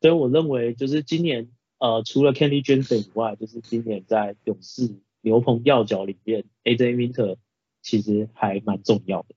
[0.00, 1.50] 所以我认为就是今年。
[1.78, 7.36] 呃，除了 Kenny Jensen 以外，就是今年在勇士牛棚要角里面，AJ Minter
[7.82, 9.34] 其实还蛮重要的。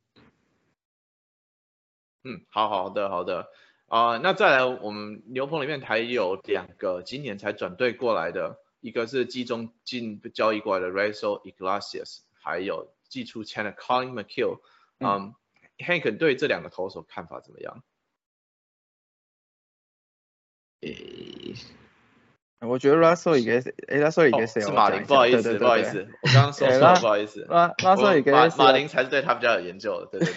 [2.23, 3.47] 嗯，好好的好的
[3.87, 14.59] 啊，那再来我们牛棚里面还有两个今年才转队过来的，一个是季中进交易过来的 Rachel Iglesias，还有季初签的 Colin McHugh。
[14.99, 15.33] 嗯
[15.77, 17.81] ，Hank 对这两个投手看法怎么样？
[20.81, 21.55] 诶。
[22.59, 24.61] 我觉得 Russell 也给，哎，Russell 也给谁？
[24.61, 27.45] 是马林，不好意思，不好意思，我刚刚说错了，不好意思。
[27.45, 30.35] Russell 也给马马林才是对他比较有研究的，对对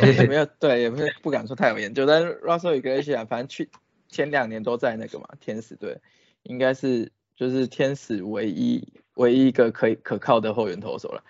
[0.00, 0.14] 对。
[0.16, 3.26] 也没有，对，也不是不敢说太有研究，但是 Russell 也给谁啊？
[3.28, 3.68] 反正去
[4.08, 6.00] 前两年都在那个嘛，天使队，
[6.44, 11.22] 应该是就是天使唯一唯一一个可以可靠的后援投手了，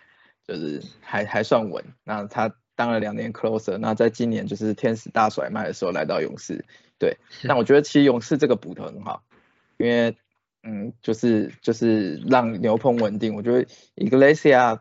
[0.47, 1.85] 就是还还算稳。
[2.05, 6.65] 那他当了两年 closer，那在今年就是天使大甩卖的时候来到勇士，
[7.01, 7.17] 对。
[7.49, 9.25] 但我觉得其实勇士这个补的很好。
[9.83, 10.17] 因为，
[10.63, 13.67] 嗯，就是就是让牛棚稳定，我觉得
[13.97, 14.81] Iglesia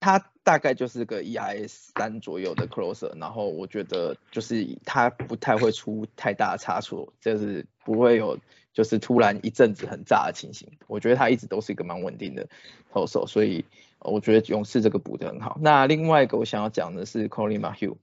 [0.00, 8.38] 他大概就是个 EIS 三左右的 closer，然后我觉得就是他不太会出太大差错，就是不会有
[8.72, 10.70] 就是突然一阵子很炸的情形。
[10.86, 12.48] 我觉得他一直都是一个蛮稳定的
[12.90, 13.64] 投手，所以
[14.00, 15.58] 我觉得勇士这个补的很好。
[15.62, 17.96] 那另外一个我想要讲的是 Colin Mahu，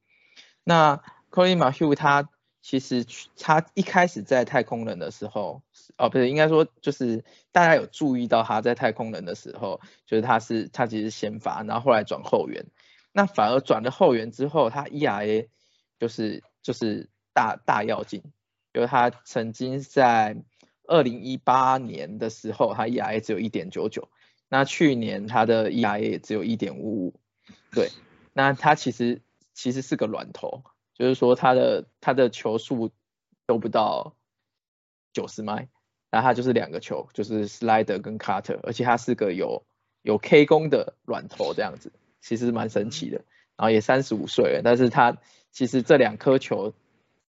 [0.64, 2.30] 那 Colin Mahu 他
[2.62, 3.06] 其实
[3.38, 5.62] 他一开始在太空人的时候。
[5.98, 12.66] 哦，不是，应该说就是大家有注意到他在太空人的时候，就是他是他其实先发，然后后来转后援，
[13.12, 15.48] 那反而转了后援之后，他 ERA
[16.00, 18.24] 就是就是大大要紧，
[18.74, 20.38] 就是他曾经在
[20.88, 24.10] 二零一八年的时候，他 ERA 只有一点九九，
[24.48, 27.20] 那去年他的 ERA 也只有一点五五，
[27.72, 27.90] 对，
[28.34, 29.22] 那他其实
[29.54, 30.64] 其实是个软头，
[31.02, 32.92] 就是说他的他的球速
[33.46, 34.16] 都不到。
[35.14, 35.68] 九十迈，
[36.10, 39.66] 然后他就是两个球，就是 slider 跟 cutter，而且他是个有
[40.04, 43.18] 有 K 功的软头这样子，其实蛮神奇的。
[43.58, 45.18] 然后也三十五岁了，但是他
[45.52, 46.74] 其实这两颗球，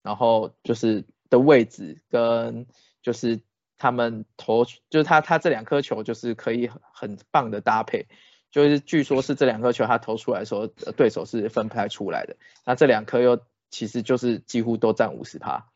[0.03, 2.67] 然后就是的位置跟
[3.01, 3.39] 就是
[3.79, 8.05] 他们投，就是他他这两颗球就是可以很很棒的搭配。
[8.51, 12.35] 就是据说是这两颗球他投出来的时候，对手是分不太出来的。
[12.63, 15.71] 那这两颗又其实就是几乎都占五十趴，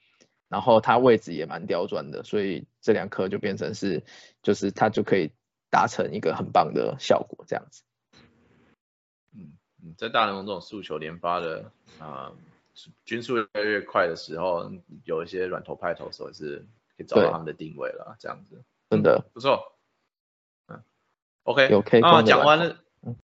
[0.50, 4.04] 然后它位置也蛮刁钻的，所以这两颗就变成是，
[4.44, 5.32] 就是它就可以
[5.72, 7.82] 达成一个很棒的效果这样子。
[9.34, 12.32] 嗯嗯，在大联盟这种速球连发的啊，
[13.06, 14.72] 均速越来越快的时候，
[15.06, 19.72] 有一些软头派投手是可以找到他们的定位了，这样子，真的不错。
[21.44, 22.80] OK，有 K 啊，功讲完了，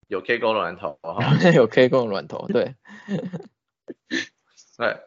[0.07, 1.19] 有 K 功的软头，哈，
[1.53, 2.77] 有 K 功的软头，对，
[4.77, 5.01] 对，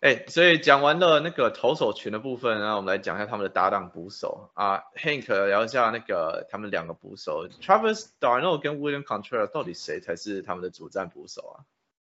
[0.00, 11.64] 哎，所以讲完了那个投手群的部分，然后我们来讲一下他们的搭档捕手啊，Hank 聊一下那个他们两个捕手，Travis Darno 跟 William Contreras 到底谁才是他们的主战捕手啊？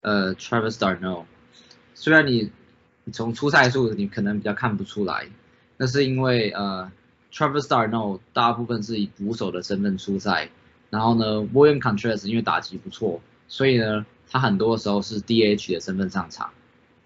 [0.01, 1.25] 呃，Travis Darno，
[1.95, 2.51] 虽然你
[3.03, 5.27] 你从出赛数你可能比较看不出来，
[5.77, 6.91] 那是因为呃。
[7.33, 10.49] Travis Darno 大部分是以捕手的身份出赛，
[10.89, 16.51] 然后呢，William Contreras 因为打击不错，所以呢，他很多时候是 DH 的身份上场。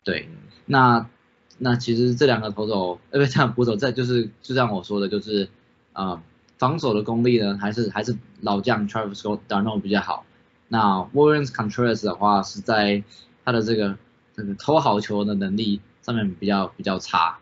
[0.06, 0.30] 对，
[0.65, 1.10] 那
[1.58, 5.50] 那其实这两个投手，呃，不，这样捕手在就是就像我说的，就是
[5.91, 6.24] 啊，
[6.58, 10.26] 防守的功力呢，还是还是老将 Travis Scott Darno 比较好。
[10.70, 13.04] 那 Warren Contreras 的话是在
[13.44, 13.98] 他的这个
[14.34, 17.39] 这个投好球的能力上面比较比较差。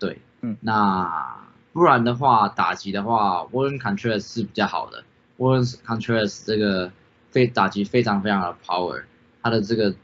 [0.00, 1.36] 对，嗯，那。
[1.72, 5.04] 不然的话，打击的话，Warren Contreras 是比较好的。
[5.36, 6.90] ，Warren Contreras 这个
[7.30, 9.02] 非打击非常非常的 power，
[9.42, 9.94] 他的这个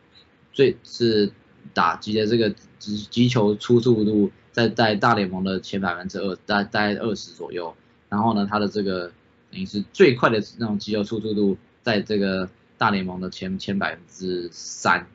[0.53, 1.33] 最是
[1.75, 7.75] 打击的这个击击球出速度在在大联盟的前百分之二，大大概二十左右。
[8.09, 9.11] 然后呢，他的这个
[9.51, 15.07] 等于是最快的那种击球出速度，在这个大联盟的前前百分之三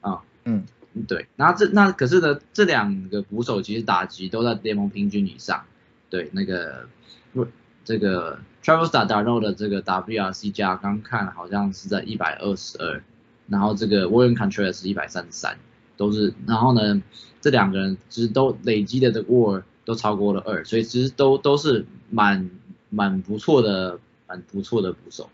[0.00, 0.64] 啊，嗯，
[1.06, 1.26] 对。
[1.36, 5.64] 那这那可是呢，这两个捕手其实打击都在联盟平均以上。
[6.08, 6.88] 对，那个
[7.34, 7.46] 不，
[7.84, 13.02] 这个 Travis Darno 的这个 WRC 加刚看好像是在一百二十二，
[13.48, 15.58] 然后这个 William Contreras 是一百三十三，
[15.96, 17.02] 都是，然后呢，
[17.40, 22.50] 这两个人其实都累积的这个 WAR 都超过了二，所以其实都都是蛮
[22.90, 25.30] 蛮不错的，蛮不错的捕手。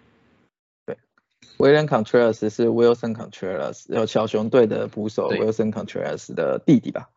[0.86, 0.96] 对
[1.58, 7.08] ，William Contreras 是 Wilson Contreras，有小熊队的捕手 Wilson Contreras 的弟弟吧？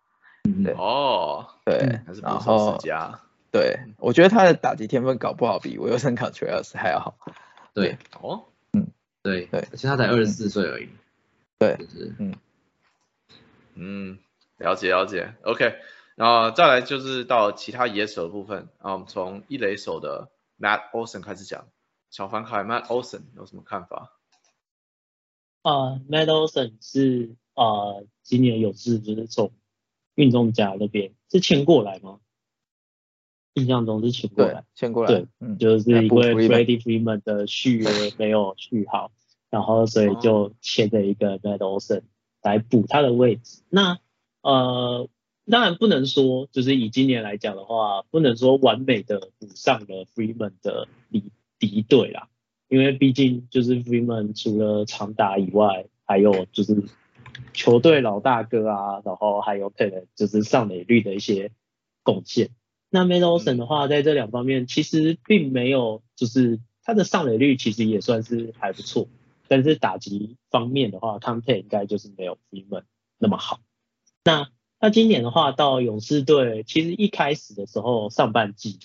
[0.43, 3.19] 嗯，对，哦，对，然后世家。
[3.51, 7.15] 对，我觉得他的打击天分搞不好比 Wilson Contreras 还要好。
[7.73, 8.87] 对，哦，嗯，
[9.23, 9.45] 对。
[9.45, 10.89] 对，而且他才二十四岁而已。
[11.57, 11.77] 对，
[12.19, 12.33] 嗯
[13.75, 14.19] 嗯，
[14.57, 15.75] 了解了解，OK，
[16.15, 21.67] 然后再来就是到其他野手的部分，啊，我们从一垒手的 Matt Olson 开始讲，
[22.09, 24.17] 小凡凯 Matt Olson 有什么看法？
[25.61, 29.51] 啊，Matt Olson 是啊，今年有志就是从
[30.15, 32.19] 运动家那边是签过来吗？
[33.55, 35.57] 印象中是请过来，签过来，对，嗯。
[35.57, 39.11] 就是因为 Freddie Freeman 的续约没有续好，
[39.49, 42.03] 然后所以就签了一个 Matt Olson
[42.45, 43.61] 来补他的位置。
[43.69, 43.97] 那
[44.41, 45.09] 呃，
[45.47, 52.29] 当然不能说，就是以今年来讲的话，不能说完美的补上了 Freeman 的敌敌对啦，
[52.69, 56.83] 因为毕竟就是 Freeman 除了长打以外，还有就是
[57.53, 61.51] 球队老大哥啊，然后还有可能就是上垒率的一些
[62.03, 62.51] 贡献。
[62.91, 69.07] 那 m a d o s o n 的话，在这两方面其实并没有，就是他的上垒率其实也算是还不错，
[69.47, 72.85] 但是打击方面的话 c o n t e 应该就是没有费曼
[73.17, 73.59] 那么好。
[74.23, 78.79] 那那今年的话到勇士队，其实一开始的时候上半季，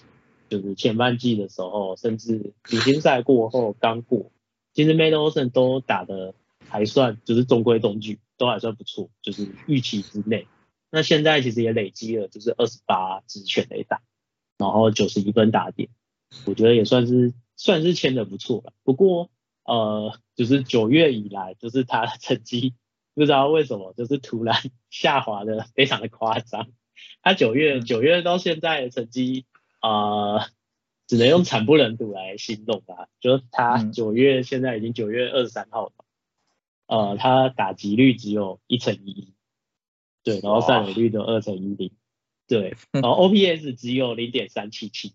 [0.49, 4.31] 就是前半季的时候，甚至比星赛过后刚过，
[4.73, 6.35] 其实 m a d o s o n 都打的
[6.69, 10.47] 还算，就是中规中矩，都还算不错，就是预期之内。
[10.91, 14.01] 那现在其实也累积了，就是二十八支全垒打，
[14.59, 15.89] 然后九十一分打点，
[16.47, 18.73] 我觉得也算是算是签的不错了。
[18.83, 19.31] 不过
[19.71, 22.75] 呃，就是九月以来，就是他的成绩
[23.15, 24.57] 不知道为什么就是突然
[24.91, 26.73] 下滑的非常的夸张。
[27.23, 29.47] 他九月九月到现在的成绩
[29.81, 30.45] 呃，
[31.07, 33.07] 只能用惨不忍睹来形容吧。
[33.21, 35.93] 就是他九月现在已经九月二十三号了，
[36.89, 39.33] 呃，他打击率只有一成一。
[40.25, 41.93] 对，然后上垒率都二乘一零，
[42.49, 45.15] 对，然后 OPS 只有零点三七七，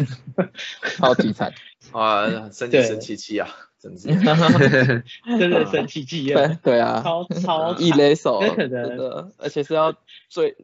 [0.98, 1.54] 超级惨
[1.92, 4.08] 啊，生气生气气啊，真是，
[5.38, 9.94] 真的生气气啊，对啊，超超一雷手，可能，而且是要
[10.28, 10.56] 最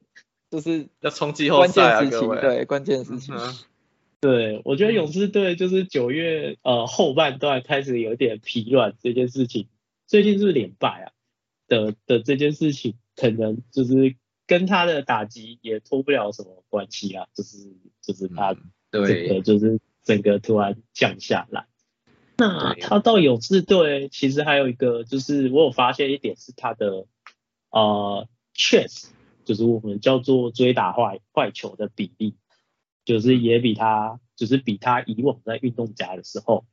[0.50, 2.40] 就是要冲击后关键赛啊，时期，各位。
[2.40, 3.35] 对关键事情。
[3.35, 3.55] 嗯
[4.20, 9.68] 对，我觉得勇士队就是九月呃后半段开始有点疲软这件事情，
[10.07, 11.12] 最近是不是连败啊？
[11.68, 17.59] 的的这件事情，可能就是跟他的打击也脱不了什么关系啊，就是
[18.00, 21.66] 就是他嗯整个对，就是整个突然降下来。
[22.37, 27.07] 那他到勇士队，其实还有一个就是我有发现一点是他的
[27.70, 29.07] 呃 chase，
[29.44, 32.35] 就是我们叫做追打坏坏球的比例，
[33.05, 36.64] 就是也比他就是比他以往在运动家的时候，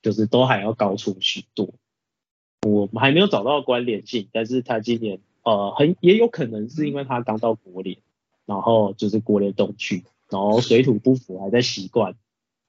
[0.00, 1.74] 就是都还要高出许多。
[2.66, 7.98] 我们还没有找到关联性，但是他今年呃很也有可能是因为他刚到国联，
[8.46, 12.14] 然后就是国联东区，然后水土不服，还在习惯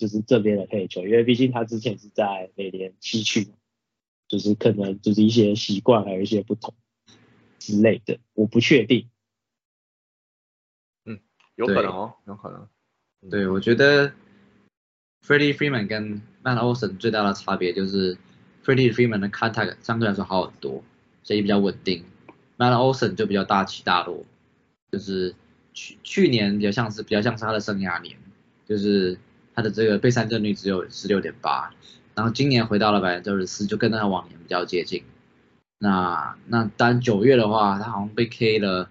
[0.01, 3.49] 就是这边的配球，因为毕竟他之前是在美联西区，
[4.27, 6.73] 就是可能就是一些习惯还有一些不同
[7.59, 9.07] 之类的，我不确定。
[11.05, 11.19] 嗯
[11.53, 12.67] 有可能哦，有可能。
[13.29, 14.11] 对，我觉得
[15.23, 18.17] Freddie Freeman 跟 Matt Olson 最大的差别就是
[18.65, 20.83] Freddie Freeman 的 contact 相对来说好很多，
[21.21, 22.03] 所以比较稳定。
[22.57, 24.25] Matt Olson 就比较大起大落，
[24.91, 25.35] 就是
[25.75, 28.17] 去去年比较像是比较像是他的生涯年，
[28.65, 29.19] 就是
[29.55, 31.73] 他的这个被三振率只有十六点八，
[32.15, 35.03] 然后今年回到了百分之二十四，就跟他往年比较接近。
[35.77, 38.85] 那那单九月的话，他好像被 K 了，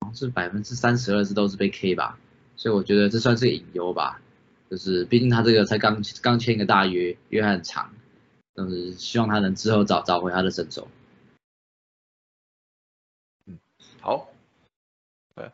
[0.00, 2.18] 好像是百分之三十二是都是被 K 吧，
[2.56, 4.20] 所以我觉得这算是隐忧吧。
[4.68, 7.92] 就是毕竟他这个才刚刚签一个大约，约还很长，
[8.54, 10.88] 就是希望他能之后找找回他的身手。
[14.00, 14.28] 好，
[15.34, 15.52] 对，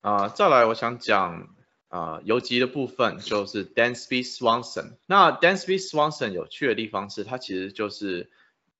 [0.00, 1.48] 啊、再来我想讲
[1.96, 4.96] 啊、游击的部分，就是 Dansby Swanson。
[5.06, 8.30] 那 Dansby Swanson 有趣的地方是，他其实就是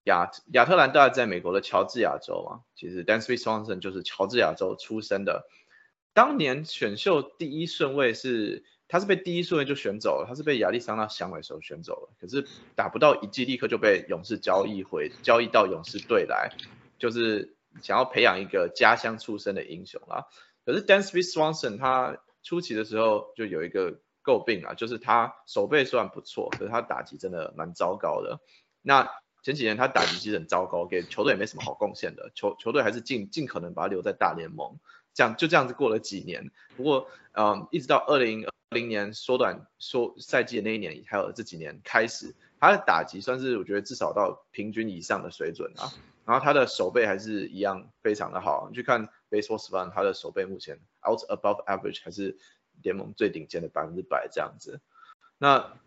[0.04, 5.48] 亚亚特兰大在美国的乔治亚州嘛，其实 Dansby Swanson 就是乔治亚州出生的。
[6.12, 16.52] 当年选秀第一顺位是，他是被第一顺位就选走了，他是被亚利桑那响尾蛇选走了，可是打不到一季，立刻就被勇士交易回，交易到勇士队来，
[16.98, 20.26] 就是想要培养一个家乡出身的英雄啦。
[20.66, 28.38] 可是 Dansby Swanson 他初期的时候就有一个诟病啊，就是他手背虽然不错，可是他打击真的蛮糟糕的。
[28.82, 29.10] 那
[29.42, 34.78] 前几年他打击其实很糟糕，给球队也没什么好贡献的，球球队还是尽尽可能把他留在大联盟。
[35.12, 45.90] 这样就这样子过了几年，不过嗯，一直到二零二零年缩短缩赛季的那一年，还有这几年开始，他的打击算是我觉得至少到平均以上的水准啊。
[46.26, 52.36] 然后他的手背还是一样非常的好，你去看 Baseball Savant，他的手背目前 out above average 还是
[52.82, 54.80] 联盟最顶尖的百分之百这样子。
[55.38, 55.78] 那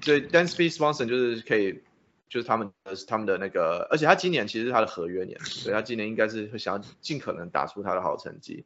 [0.00, 1.82] 所以 Dansby Swanson 就是可以，
[2.28, 8.64] 就是他们的他们的那个，而且他今年其实是他的合约年，所以他今年应该是会想要尽可能打出他的好成绩。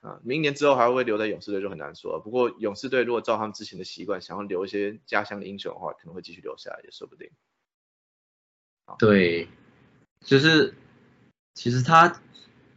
[0.00, 2.20] 啊，明年之后还会留在勇士队就很难说。
[2.20, 7.30] 不过勇士队如果照他们之前的习惯，想要留一些家乡的英雄的话，可能会继续留下来也说不定。
[8.98, 9.48] 对，
[10.20, 10.74] 就是
[11.54, 12.20] 其实他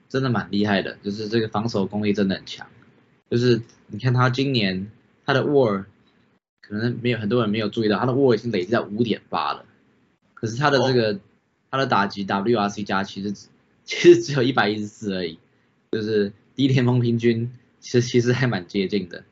[0.10, 2.67] 真的蛮厉害的，就是这个防守功力真的很强。
[3.30, 4.91] 就是你看他今年
[5.26, 5.86] 他的 WAR
[6.62, 9.65] 可能没有很多人没有注意到，他的 WAR 已经累积到五点八了，
[10.34, 11.19] 可是他的这个、
[11.69, 13.32] 他的打击 WRC 加其实
[13.86, 15.38] 其实只有一百一十四而已，
[15.91, 19.24] 就是低联盟平均其实其实还蛮接近的。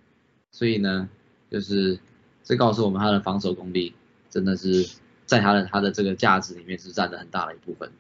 [0.52, 1.10] 所以呢，
[1.50, 2.00] 就是
[2.44, 3.94] 这告诉我们他的防守功力
[4.30, 4.88] 真的是
[5.26, 7.92] 在他的他的这个价值里面是占了很大的一部分。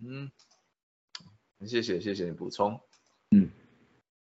[0.00, 0.30] 嗯，
[1.64, 2.80] 谢谢谢谢你补充。
[3.30, 3.50] 嗯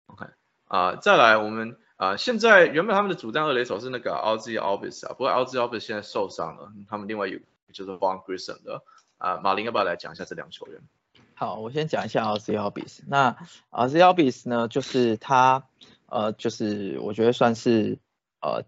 [0.07, 0.25] ，OK
[0.65, 7.39] 啊、再来我们啊、现在原本他们的主战二垒手是那个 Ozzy Alvis 啊，不过 Ozzy Alvis 现在受伤了，他们另外有
[7.71, 8.83] 就是 Von Grissom 的
[9.17, 10.81] 啊、马林要不要来讲一下这两球员？
[11.35, 13.01] 好，我先讲一下 Ozzy Albies。
[13.07, 13.37] 那
[13.71, 15.67] Ozzy Albies 呢，就是他
[16.07, 17.99] 呃，就是我觉得算是
[18.41, 18.63] 呃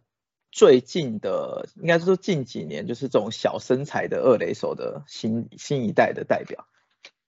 [0.51, 6.65] 最近的，应该是说近几年就是这种小身材的二垒手的新新一代的代表。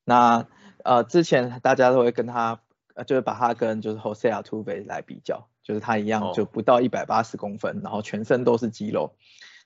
[0.04, 0.48] 那
[0.84, 2.62] 呃之前大家都会跟他，
[2.96, 9.16] 呃就是把他跟就是 Jose Altuve 来比较，就是他一样哦就不到一百八十公分，然后全身都是肌肉。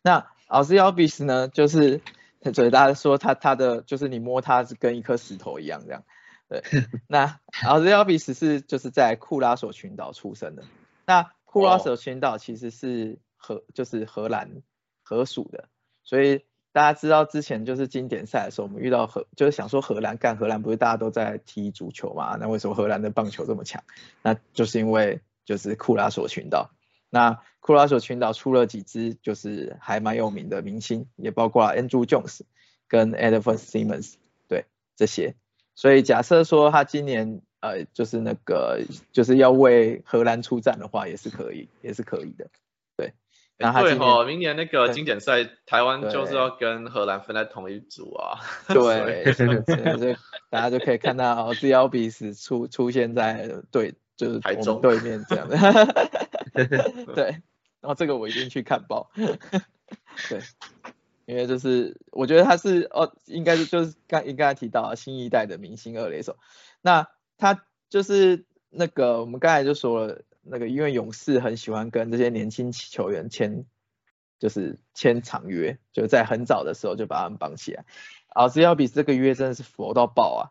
[0.01, 2.01] 那 Ozzy Albies 呢，就是
[2.53, 6.03] 所以大家说他他的就是你摸他是跟一颗石头一样这样。
[6.49, 6.61] 对，
[7.07, 10.63] 那 Ozzy Albies 是就是在库拉索群岛出生的。
[11.05, 14.61] 那库拉索群岛其实是荷就是荷兰
[15.03, 15.69] 荷属的，
[16.03, 16.43] 所以
[16.73, 22.35] 大家知道之前就是经典赛的时候，我们遇到荷就是想说荷兰干荷兰不是大家都在踢足球嘛？
[22.35, 23.83] 那为什么荷兰的棒球这么强？
[24.23, 26.71] 那就是因为就是库拉索群岛。
[27.09, 32.41] 那库拉索群岛出了几支就是还蛮有名的明星，也包括 Andrew Jones
[32.87, 34.15] 跟 Edwin Simmons，
[34.49, 34.65] 对
[34.95, 35.35] 这些。
[35.75, 42.49] 所以假设说他今年呃，就是那个就是要为荷兰出战的话，也是可以，也是可以的。
[43.63, 48.39] 对，然后对哦，明年那个对经典赛，台湾就是要跟荷兰分在同一组啊。
[48.67, 49.49] 对，所以
[49.97, 55.57] 就大家就可以看到哦 z l b s 出出现在对，就是台中对面这样的。
[57.15, 57.25] 对，
[57.79, 59.09] 然后这个我一定去看报。
[60.29, 60.39] 对，
[61.25, 66.37] 因为就是我觉得他是哦，应该是就是刚应该提到啊新一代的明星二垒手。
[66.81, 67.07] 那
[67.37, 73.65] 他就是那个我们刚才就说了，那个因为勇士很喜欢跟这些年轻球员签，
[74.39, 77.85] 就是签长约，就在很早的时候就把他们绑起来。
[78.29, 80.43] 奥兹要比这个约真的是佛到爆啊！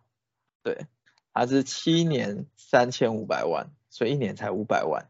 [0.62, 0.86] 对，
[1.34, 5.08] 他是七年三千五百万，所以一年才五百万。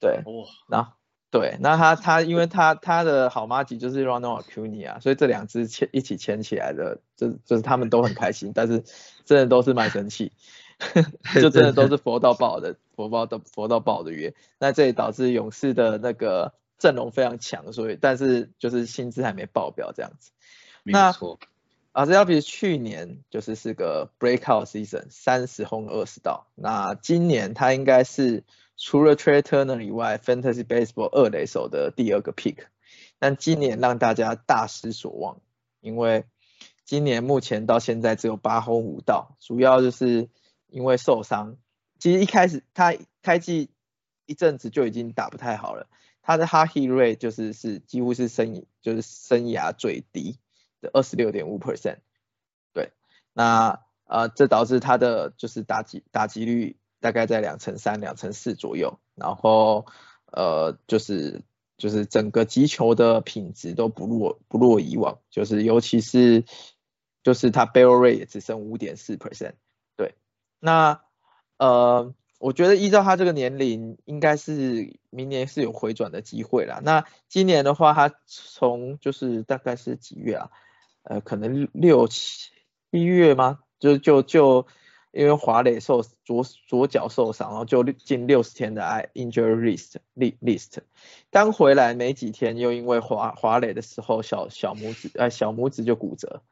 [0.00, 0.92] 对，哇，然后
[1.30, 8.84] 对，那他他因为他他的好妈吉就是 Ronald Acuna 啊，所以这两支签一起签起来的，就就是他们都很开心，但是
[9.24, 10.30] 真的都是卖身契，
[11.34, 14.34] 就真的都是佛到爆的佛爆到佛到爆的约。
[14.58, 20.30] 那这也导致勇士的那个阵容非常强，所以但是就是薪资还没爆表这样子。
[20.82, 21.38] 那没错，
[21.92, 26.46] 啊，这要比去年就是是个 breakout season，三十轰二十道。
[26.54, 28.44] 那今年他应该是
[28.76, 32.66] 除了 Trey Turner 以外，Fantasy Baseball 二垒手的第二个 pick。
[33.20, 35.40] 但今年让大家大失所望，
[35.80, 36.24] 因为
[36.84, 40.28] 今年目前到现在只有八轰五道，主要就是
[40.74, 41.56] 因为受伤。
[41.98, 43.70] 其实一开始他开季
[44.26, 45.86] 一阵子就已经打不太好了，
[46.22, 50.38] 他的 hard hit rate 就是是几乎是生就是生涯最低。
[50.80, 52.00] 的二十六点五 percent，
[52.74, 52.92] 对，
[53.32, 59.86] 那呃这导致他的就是打击打击率大概在两成三、两成四左右，然后
[60.26, 61.40] 呃就是
[61.78, 66.44] 就是整个击球的品质都不落不落以往，就是尤其是
[67.22, 69.54] 就是他 barrel rate 也只剩五点四 percent，
[70.64, 71.02] 那
[71.58, 76.80] 呃我觉得依照他这个年龄，应该是明年是有回转的机会啦。
[76.82, 80.50] 那今年的话，他从就是大概是几月啊？
[81.04, 82.50] 呃，可能六七
[82.90, 83.60] 一月吗？
[83.78, 84.66] 就就就
[85.12, 90.78] 因为华磊受左左脚受伤，然后就进六十天的 I injury list list。
[91.30, 96.42] 刚回来没几天，又因为滑滑磊的时候小小拇指呃小拇指就骨折，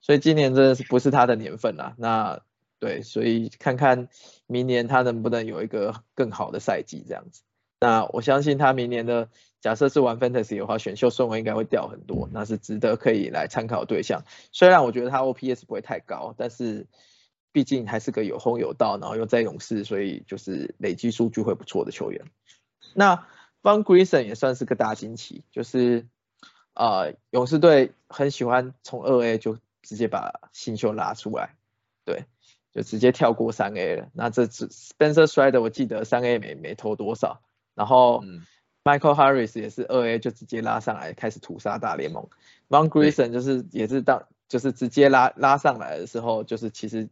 [0.00, 1.94] 所以今年真的是不是他的年份啦。
[1.96, 2.40] 那
[2.80, 4.08] 对，所以看看
[4.46, 7.42] 明年他能不能有一个更好的赛季这样子。
[7.80, 9.28] 那我相信他明年的
[9.60, 14.24] 假设是玩 fantasy 的话，选秀顺位应该会掉很多，那是值得可以来参考对象。
[14.52, 16.86] 虽然我觉得他 OPS 不会太高，但是
[17.52, 22.24] 毕竟还是个有轰有道，然后又在勇士，所以就是累积数据会不错的球员。
[22.94, 23.26] 那
[23.62, 26.06] Van Grison 也算是个大惊奇，就是
[26.74, 31.56] 呃勇士队很喜欢从二 A 就直接把新秀拉出来，
[32.04, 32.24] 对。
[32.72, 34.08] 就直接跳过三 A 了。
[34.12, 37.40] 那这次 Spencer Strider 我记得三 A 没没投多少，
[37.74, 38.42] 然后嗯
[38.84, 42.28] Michael Harris 也是二 A 就直接拉上来开始屠杀大联盟。
[42.68, 47.08] Von Grison 就是也是当就是直接拉拉上来的时候，就是其实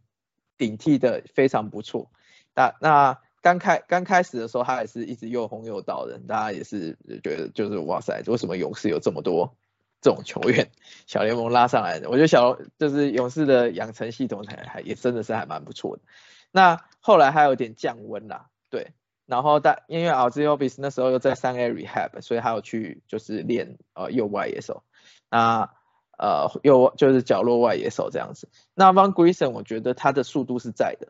[0.57, 2.09] 顶替的非常不错。
[2.55, 9.55] 那那刚开刚开始的时候，他也是一直又红又倒的，大家也是觉得就是哇塞，为什么勇士有这么多
[10.01, 10.69] 这种球员，
[11.05, 12.09] 小联盟拉上来的？
[12.09, 16.03] 我觉得小就是勇士的养成系统还还也真的是还蛮不错的。
[16.51, 18.93] 那后来还有点降温啦，对。
[19.25, 24.83] 然后但因为 a l z i o b i s 那时候又在三 A rehab，所以还有去就是练呃右外野手，
[25.29, 25.69] 那
[26.17, 28.47] 呃右就是角落外野手这样子。
[28.73, 31.09] 那 Van Grison 我觉得他的速度是在的，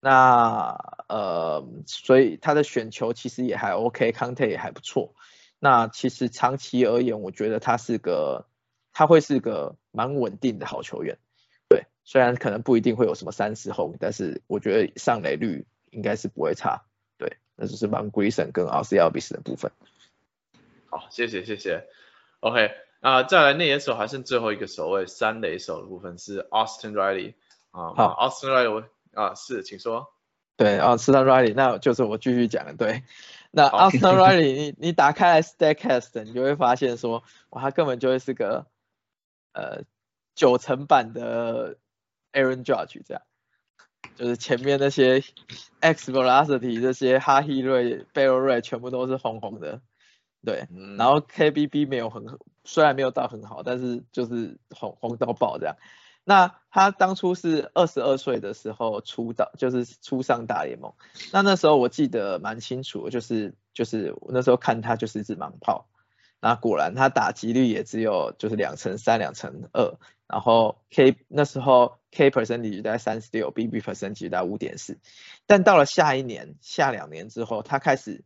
[0.00, 0.78] 那
[1.08, 5.14] 呃所以他的选球其实也还 OK，Conte 也还不错。
[5.58, 8.46] 那其实长期而言，我觉得他是个
[8.92, 11.18] 他会是个蛮稳定的好球员。
[11.68, 16.82] 对，虽然可能不一定会有什么三十轰，但是我觉得上垒率应该是不会差。
[17.18, 19.72] 对，那就是 Van Grison 跟 a l c i a b i s 的部分。
[20.90, 21.86] 好，谢谢谢谢。
[22.40, 27.34] OK，那、再来内野手还剩最后一个守卫，三垒手的部分是 Austin Riley
[27.72, 27.92] 啊。
[27.94, 28.84] 好，Austin Riley 我
[29.20, 30.12] 啊是，请说。
[30.56, 32.74] 对啊 s t a n Riley，那就是我继续讲的。
[32.74, 33.04] 对，
[33.50, 38.66] 那好 Austin Riley，你你打开来 Statcast，你就会发现说，哇，他根本就会是个
[39.52, 39.82] 呃
[40.34, 41.76] 九成版的
[42.32, 43.22] Aaron Judge 这样，
[44.16, 45.22] 就是前面那些
[45.80, 49.80] X Velocity 这些哈希瑞、贝罗瑞全部都是红红的，
[50.44, 52.26] 对，嗯，然后 KBB 没有很，
[52.64, 55.74] 虽然没有到很好，但是就是红红到爆这样。
[56.28, 60.92] 那他当初是二十二岁的时候出道，就是出上大联盟。
[61.32, 65.88] 那那时候我记得蛮清楚，就是就是那时候看他就是一只盲炮。
[66.38, 74.98] 那果然他打击率也只有就是两成三、两成二，然后 K 那时候 K percentage 在三十六，BB percentage 在五点四，
[75.46, 78.22] 但到了下一年、下两年之后，他开始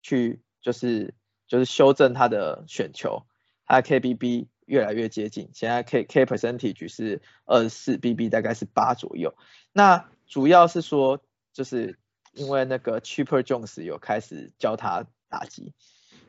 [0.00, 1.12] 去就是
[1.46, 3.24] 就是修正他的选球，
[3.66, 9.34] 他的 KBB 越来越接近，现在 K K percentage 是二十四，BB 大概是八左右。
[9.70, 11.20] 那主要是说
[11.52, 11.98] 就是
[12.32, 15.74] 因为那个 Cheaper Jones 有开始教他打击，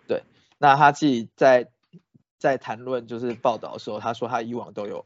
[0.10, 0.24] 对。
[0.58, 1.70] 那他自己在
[2.38, 5.06] 在谈论就是报道的时候，他说他以往都有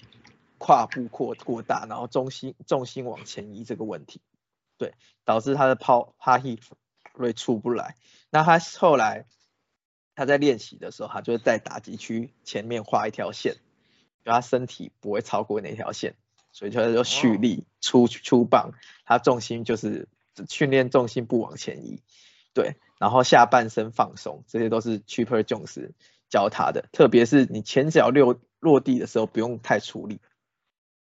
[0.57, 4.19] 跨步扩过大，然后重心重心往前移这个问题，
[4.79, 6.63] 对，导致他的抛哈 hit
[7.13, 7.97] 会出不来。
[8.31, 9.27] 那他后来
[10.17, 13.53] 他在练习的时候，他就在打击区前面画一条线，
[14.25, 16.15] 就他身体不会超过那条线，
[16.51, 18.71] 所以他就蓄力出出棒，
[19.05, 20.09] 他重心就是
[20.49, 22.01] 训练重心不往前移，
[22.53, 22.77] 对。
[22.99, 25.91] 然后下半身放松，这些都是 Cheaper Jones
[26.29, 26.89] 教他的。
[26.91, 30.19] 特别是你前脚六落地的时候，不用太出力。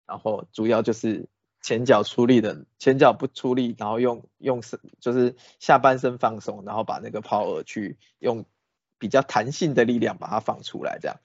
[0.06, 1.28] 然后主要就是
[1.60, 8.46] 前脚出力的，前脚不出力，然后用用身就是下半身放松，然后把那个 power 去用
[8.98, 11.16] 比较弹性的力量把它放出来，这样。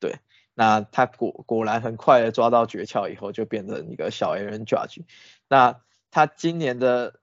[0.00, 0.16] 对，
[0.54, 5.02] 那他果果然很快的抓到诀窍以后，就变成一个小 Aaron Judge。
[5.48, 7.20] 那他今年的。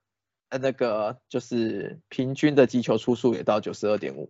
[0.51, 4.29] 呃，那个就是平均的击球出数也到九十二点五，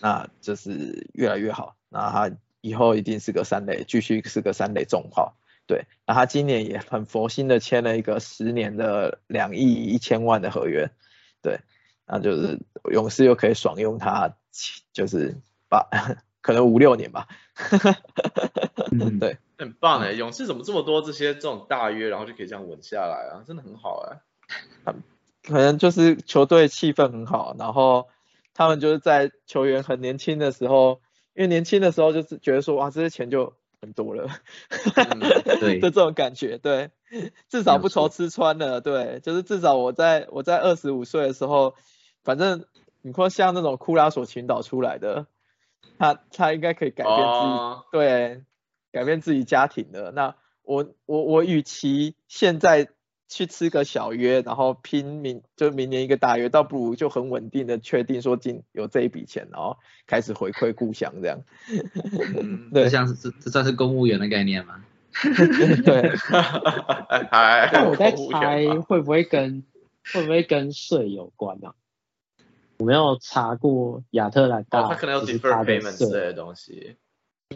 [0.00, 1.74] 那就是越来越好。
[1.88, 2.30] 那他
[2.60, 5.34] 以后一定是个三垒，继续是个三垒重炮。
[5.66, 10.88] 对，那他今年也很佛心的签了一个十年的两亿一千万的合约。
[11.42, 11.58] 对，
[12.06, 12.60] 那就是
[12.92, 14.36] 勇士又可以爽用他，
[14.92, 15.36] 就是
[15.68, 15.88] 八
[16.40, 17.28] 可能五六年吧。
[18.92, 24.20] 嗯， 对，很棒哎，勇士怎么这么多这些这种大约，然后就可以这样稳下来啊，真的很好哎。
[25.42, 28.08] 可能就是球队气氛很好，然后
[28.54, 31.00] 他们就是在球员很年轻的时候，
[31.34, 34.28] 因为年轻的时候就是觉得说哇这些钱就很多了，
[35.60, 36.90] 对 就这种感觉，对，
[37.48, 41.74] 至少不愁吃穿了，对，就是至少我在我在二十五岁的时候，
[42.24, 42.66] 反正
[43.02, 45.26] 你说像那种库拉索群岛出来的，
[45.98, 48.42] 他他应该可以改变自己，对，
[48.92, 52.88] 改变自己家庭的，那我我我与其现在。
[53.30, 59.76] 去吃个小约，然后拼明就明年一个大约，倒不如就很稳定的确定说今有这一笔钱，然后
[60.06, 61.38] 开始回馈故乡这样。
[62.72, 64.82] 对，像是这这算是公务员的概念吗？
[65.84, 66.10] 对。
[67.70, 69.62] 但我在猜会不会跟
[70.14, 71.74] 会不会跟税有关呢？
[72.78, 76.96] 我没有查过亚特兰大，他可能有 defer payment 之类的东西，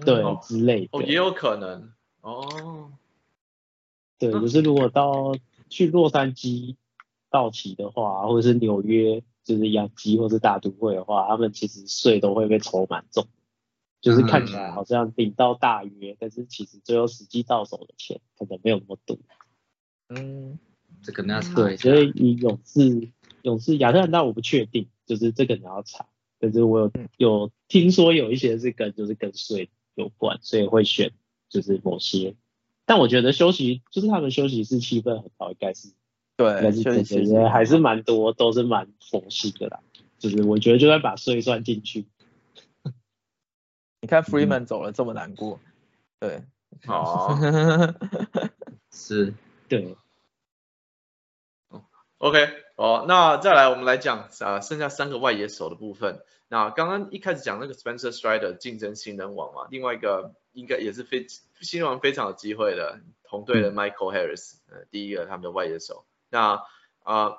[0.04, 0.98] 对之类的。
[0.98, 1.92] 哦，也有可能。
[2.20, 2.92] 哦。
[4.18, 5.34] 对，就是如果到。
[5.72, 6.76] 去洛杉矶
[7.30, 13.26] 到期的话，或者是纽约，就是养鸡或是大都会的话，他们其实税都会被抽蛮重，
[14.02, 19.16] 就是看起来好像领到大约，但是其实最后实际到手的钱可能没有那么多。
[20.10, 20.58] 嗯，
[21.02, 23.08] 这个那对，所以以勇士
[23.40, 26.06] 勇士亚特兰大我不确定，就是这个你要查，
[26.38, 31.12] 但是我有有听说有一些是跟就是跟税有关，所以会选
[31.50, 32.34] 就是某些。
[32.86, 35.92] 但我觉得休息就是他们休息室气氛很好，应该是
[36.38, 39.80] 对，休息室还是蛮多，都是蛮佛系的啦。
[40.18, 42.06] 就是我觉得就算把税算进去，
[44.00, 45.60] 你看 Freeman 走了这么难过，
[46.20, 46.42] 对，
[46.86, 47.38] 好，
[48.90, 49.34] 是，
[49.68, 49.94] 对
[52.16, 52.48] ，OK，
[52.82, 56.20] 哦，那再来我们来讲啊，剩下三个外野手的部分。
[56.48, 61.24] 那刚刚一开始讲那个 Spencer Strider 竞争新人王嘛，另外一个应该也是非
[61.60, 66.04] 新人王非常有机会的同队的 Michael Harris，呃，第一个他们的外野手。
[66.28, 66.64] 那
[67.04, 67.36] 啊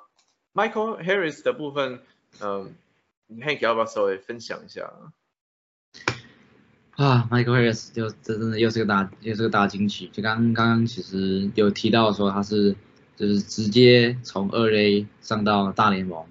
[0.54, 2.00] ，Michael Harris 的部分，
[2.40, 2.74] 嗯
[3.28, 4.94] ，Hank 要不要稍微分享一下？
[6.92, 12.74] 啊，Michael Harris 就这真的又是个大又是个大惊喜，就刚刚刚其实有提到说他是
[13.16, 16.24] 就是直接从二 A 上到大联盟。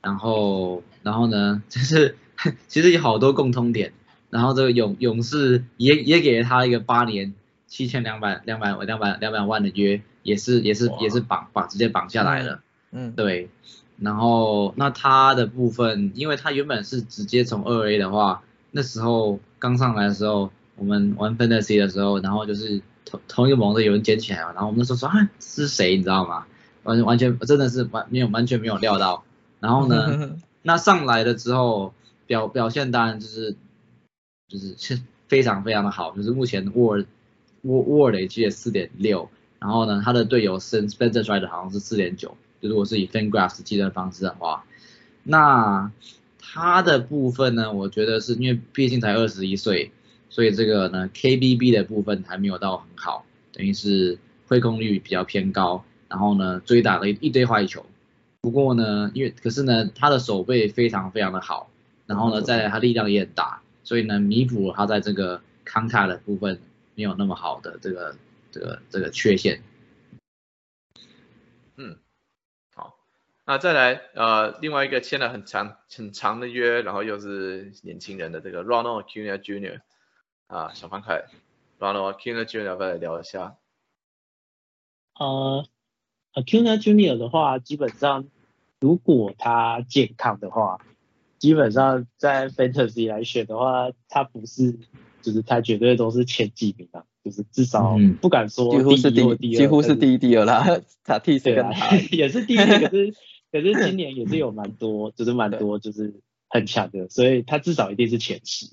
[0.00, 2.16] 然后，然后呢，就是
[2.68, 3.92] 其实有好多共通点。
[4.30, 7.34] 然后这个勇勇士也也给了他一个八年
[7.66, 12.60] 七千两百两百两百两百万的约，也是也是也是绑绑直接绑下来了。
[12.92, 13.48] 嗯，对。
[13.98, 26.46] 然后那他的部分，因为他原本是直接从二 A 的话，那时候刚上来的时候，我们玩 Fantasy 的时候，然后就是同同一个盟的有人捡起来了，然后我们那时候说啊是谁，你知道吗？
[26.82, 29.24] 完完全真的是完没有完全没有料到。
[29.60, 31.92] 然后呢， 那上来了之后
[32.26, 33.56] 表表现当然就是
[34.48, 37.06] 就是是非常非常的好，就是目前 Word
[37.62, 39.28] Word Word 累计四点六，
[39.58, 44.64] 然后呢他的队友 Spencer Strider 好像是四点九，就是我是以 FanGraphs 计算方式的话，
[45.24, 45.90] 那
[46.38, 49.92] 他的部分呢，我觉得是因为毕竟才二十一岁，
[50.38, 54.16] 所以这个呢 KBB 的部分还没有到很好，等于是
[54.46, 57.84] 挥空率比较偏高，然后呢追打了一堆坏球。
[58.40, 61.68] 不过呢，因为可是呢他的手背非常非常的好，
[62.06, 66.60] 然后呢再来他力量也很大，所以呢弥补了他在这个康卡的部分
[66.94, 68.14] 没有那么好的这个
[68.52, 69.60] 这个这个缺陷。
[71.76, 71.96] 嗯，
[72.76, 72.96] 好，
[73.44, 79.80] 那再来呃另外一个签了很长很长的约，然后又是年轻人的这个 Ronald Acuna Jr.
[80.48, 81.24] 啊小方块
[81.78, 82.64] Ronald Acuna Jr.
[82.64, 83.56] 要不要来聊一下？
[85.18, 85.64] 呃
[86.34, 88.26] ，Acuna Junior 的话，基本上
[88.80, 90.78] 如果他健康的话，
[91.38, 94.78] 基本上在 Fantasy 来选的话，他不是，
[95.22, 100.80] 就是他绝对都是前几名啊，就是至少嗯不敢说几乎是第一或第二，第几乎是第一第二啦，他，
[102.10, 103.14] 也是第一，可是
[103.52, 108.66] 可是今年也是有蛮多，就是蛮多就是很强的，所以他至少一定是前十，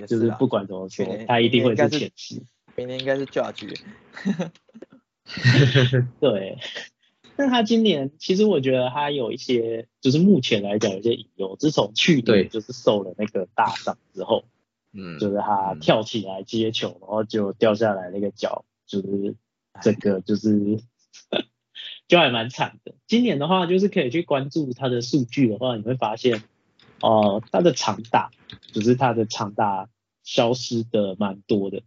[0.00, 2.42] 就是啊不管怎么说，他一定会是是前十。
[2.76, 3.78] 明年应该是 Judge，
[6.18, 6.58] 对，
[7.36, 11.56] 但他今年其实我觉得他有一些，就是目前来讲有些隐忧。
[11.56, 14.44] 自从去年就是受了那个大伤之后，
[14.92, 19.36] 嗯，就是他嗯跳起来接球，然后就掉下来那个脚，就是
[19.80, 20.80] 整个就是
[22.08, 22.92] 就还蛮惨的。
[23.06, 26.42] 今年的话，就是可以去关注他的数据的话，你会发现，
[27.00, 28.30] 呃，他的长打，
[28.72, 29.88] 就是他的长打
[30.22, 31.82] 消失的蛮多的。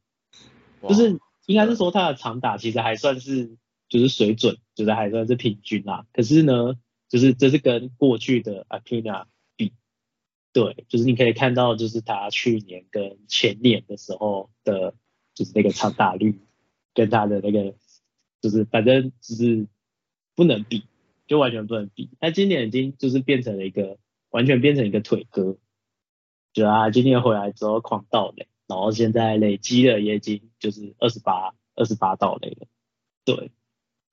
[0.88, 3.58] 就是应该是说他的长打其实还算是
[3.90, 6.06] 就是水准，就是还算是平均啦。
[6.14, 6.76] 可是呢，
[7.10, 9.74] 就是这是跟过去的 Acuna 比，
[10.54, 14.94] 对，就是你可以看到就是他去年跟前年的时候的，
[15.34, 16.40] 就是那个长打率
[16.94, 17.74] 跟他的那个
[18.42, 19.68] 就是反正就是
[20.36, 20.84] 不能比，
[21.26, 22.10] 就完全不能比。
[22.20, 23.98] 他今年已经就是变成了一个
[24.38, 25.58] 完全变成一个腿哥，
[26.54, 28.48] 就啊今年回来之后狂盗垒。
[28.68, 32.68] 然后现在累积了也已经就是二十八二十八道垒了，
[33.26, 33.52] 对。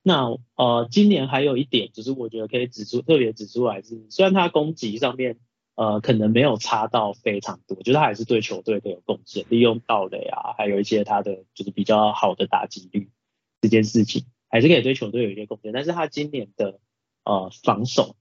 [0.01, 5.37] 那呃，今年还有一点就是我觉得可以指出特别指出来是，虽然他攻击上面
[5.75, 13.11] 呃可能没有差到非常多，就是他还是对球队都有贡献，利用盗垒啊，还有一些他的就是比较好的打击率
[13.59, 15.73] 这件事情，还是可以对球队有一些贡献。
[15.73, 16.79] 但是他今年的
[17.25, 18.15] 呃防守，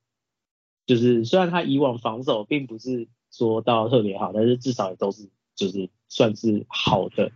[0.87, 7.33] 就是虽然他以往防守并不是说到特别好，但是至少也都是就是算是好的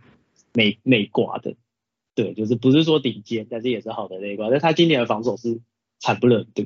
[0.53, 1.55] 内内挂的，
[2.15, 4.49] 对，就是不是说顶尖，但是也是好的内挂。
[4.49, 5.61] 但他今年的防守是
[5.99, 6.65] 惨不忍睹，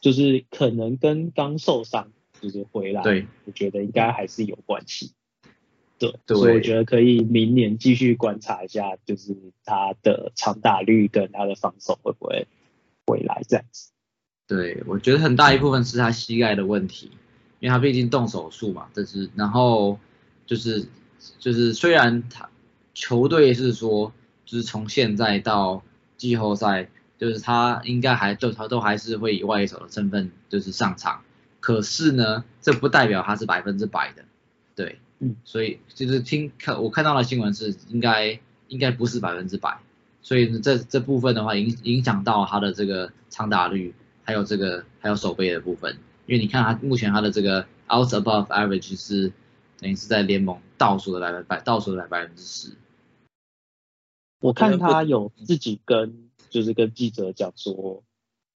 [0.00, 5.12] 就是可能跟刚受伤就是回来，对，我觉得应该还是有关系。
[5.98, 12.46] 对，对所以我觉得可以明年继续观察一下，就是他的长打率跟他的防守会不会
[13.06, 13.92] 回来这样子。
[14.48, 17.10] 对，我觉得很大一部分是他膝盖的问题，
[17.58, 19.98] 因为他毕竟动手术嘛，这是然后
[20.46, 20.86] 就是
[21.40, 22.48] 就是虽然他
[22.94, 24.12] 球队是说，
[24.44, 25.82] 就是从现在到
[26.16, 26.88] 季后赛，
[27.18, 31.22] 就是他应该还都他都还是会以外野手的身份就是上场，
[31.58, 34.24] 可是呢，这不代表他是百分之百的，
[34.76, 38.38] 对，嗯，所以就是听看我看到的新闻是应该
[38.68, 39.80] 应该不是百分之百，
[40.22, 43.92] 所以呢这这部分的话影影响到他的这个长打率。
[44.26, 45.96] 还有这个还有手背的部分，
[46.26, 49.32] 因为你看他目前他的这个 out above average 是
[49.78, 52.72] 等于是在联盟倒数的百分百倒数的百分之十。
[54.40, 58.02] 我看他有自己跟就是跟记者讲说，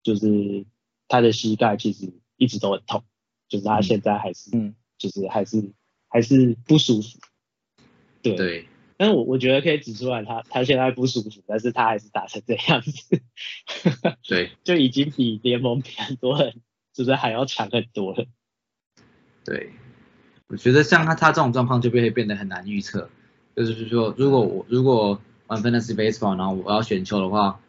[0.01, 0.65] 就是
[1.09, 3.03] 他的膝盖其实一直都很痛，
[3.49, 5.73] 就是他现在还是、嗯就是还是
[6.07, 7.19] 还是不舒服。
[8.21, 8.67] 对，对
[8.97, 13.21] 但是我我觉得可以指出来他他现在不舒服，但是他还是打成这样子，
[14.27, 16.55] 对 就已经比联盟比很多人
[16.93, 18.25] 就是还要强很多了。
[19.45, 19.71] 对，
[20.47, 23.09] 我觉得像他他这种状况就会变得很难预测。
[23.55, 27.59] 就是说，如果我如果玩 fantasy baseball，然后我要选球的话，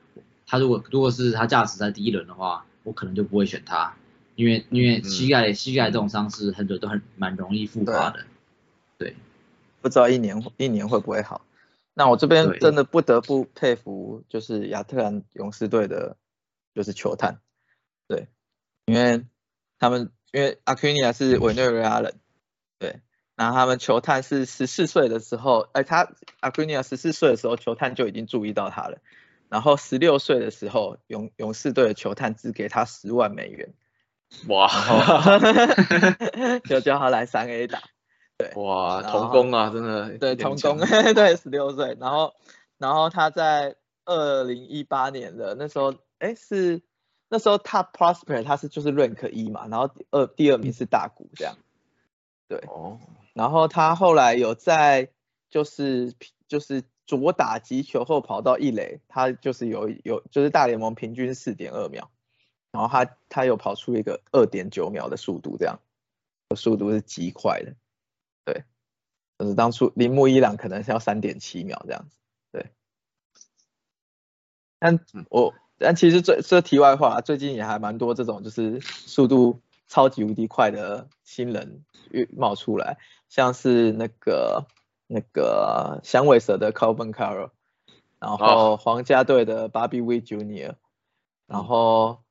[0.47, 3.95] 他如果如果是他价值在第一轮的话，我可能就不会选他，
[4.35, 8.27] 因为因为膝盖、膝盖这种伤势很多都很蛮容易复发的。
[8.99, 9.15] 对
[9.81, 11.45] 不知道一年一年会不会好。
[11.95, 16.17] 那我这边真的不得不佩服，就是亚特兰勇士队的，
[16.73, 17.41] 就是球探，
[18.07, 18.29] 对，
[18.87, 19.25] 因为
[19.81, 22.15] 他们因为阿奎尼亚是委内瑞拉人，
[22.79, 23.01] 对，
[23.35, 28.99] 然后他们球探是十四岁的时候，哎，他阿奎尼亚十四岁的时候，球探就已经注意到他了，
[29.49, 33.75] 然后十六岁的时候，勇勇士队的球探只给他十万美元，
[34.47, 34.69] 哇。
[36.69, 37.83] 就叫他来三 A 打。
[38.55, 40.79] 哇，童工啊，真的对，童工，
[41.15, 42.35] 对，十六岁，然后，
[42.79, 46.83] 然后他在二零一八年的那时候，哎，是
[47.29, 51.57] 那时候 Top Prospect 他是就是 rank 一嘛，然后第二第二名是大谷这样，
[52.47, 53.01] 对，哦，
[53.33, 55.11] 然后他后来有在
[55.51, 56.15] 就是
[56.47, 62.09] 就是左打击球后跑到一垒，他就是有有就是大联盟平均四点二秒，
[62.71, 65.81] 然后他他有跑出一个二点九秒的速度，这样
[66.55, 67.75] 速度是极快的，
[68.49, 68.65] 对，
[69.39, 72.17] 就是当初铃木一朗可能是要三点七秒这样子，
[72.51, 72.71] 对，
[74.79, 81.85] 但我但其实最这题外话，最近也还蛮多这种就是速度超级无敌快的新人
[82.35, 82.97] 冒出来，
[83.29, 84.67] 像是那个
[85.07, 87.51] 那个响尾蛇的 Calvin Carroll，
[88.19, 90.77] 然后皇家队的 Bobby Witt Jr.，
[91.47, 92.23] 然后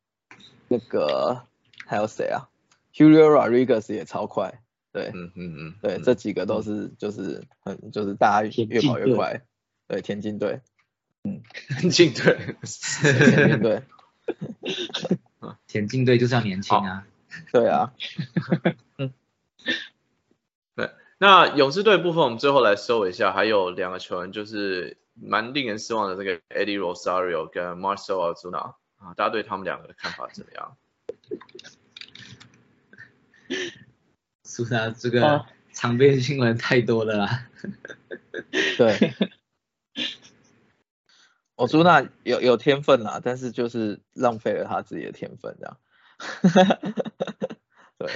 [0.68, 1.44] 那个
[1.86, 2.50] 还有谁啊
[2.92, 4.64] ？Julio Rodriguez 也超快，
[4.98, 9.44] 对，嗯嗯嗯，对，这几个都是就是很就是大家越跑越快，
[9.88, 10.62] 对，田径队，
[11.24, 11.44] 嗯，
[11.80, 13.84] 田径队，田径队，
[15.68, 17.06] 田径队就是要年轻啊，
[17.52, 17.94] 对啊，
[18.98, 19.14] 嗯，
[20.76, 20.90] 对，
[21.20, 30.76] 那勇士队部分我们最后来收一下，还有两个球员就是蛮令人失望的，这个 Eddie Rosario 跟 Marcel Ozuna 啊，大家对他们两个的看法怎么样？
[34.58, 37.48] 苏萨这个场边新闻太多了啦，
[38.76, 39.14] 对。
[41.56, 45.78] 我朱娜有有天分啦，但是就是浪费了他自己的天分，这样。
[48.00, 48.10] 对，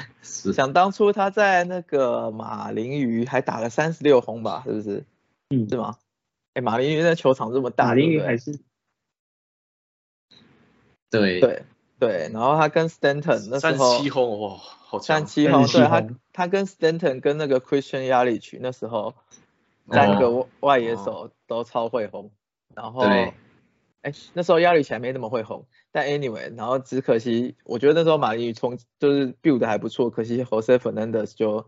[0.52, 5.06] 想当初他在那个马林鱼还打了三十六轰吧，是不是？
[5.52, 6.00] 嗯，是吗？
[6.56, 8.60] 哎，马林鱼那球场这么大，马林鱼还是？
[11.12, 11.66] 对对
[12.02, 19.14] 对，然后他跟 Stanton 那时候三七轰哇，好三七轰，对他他跟 Stanton 跟那个 Christian y a l i c h 那时候
[19.88, 22.32] 三个外野手都超会轰。
[22.74, 23.36] 然后，哎，
[24.34, 31.68] 那时候压力起来没那么会轰，但 anyway，然后只可惜，我觉得那时候马林鱼冲就是 build 还不错，可惜 Jose Fernandez 就，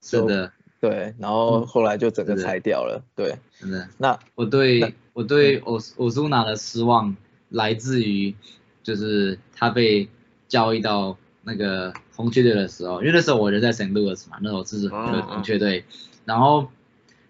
[0.00, 3.88] 是的，对，然后后来就整个拆掉了，对，真的。
[3.96, 7.16] 那我对我对欧欧苏纳的失望
[7.48, 8.34] 来自于，
[8.82, 10.08] 就是他被
[10.48, 13.92] 交易到那个红雀队的时候，因为那时候我人在 St.
[13.92, 15.84] Louis 嘛，那时候支持红雀队，
[16.24, 16.68] 然后，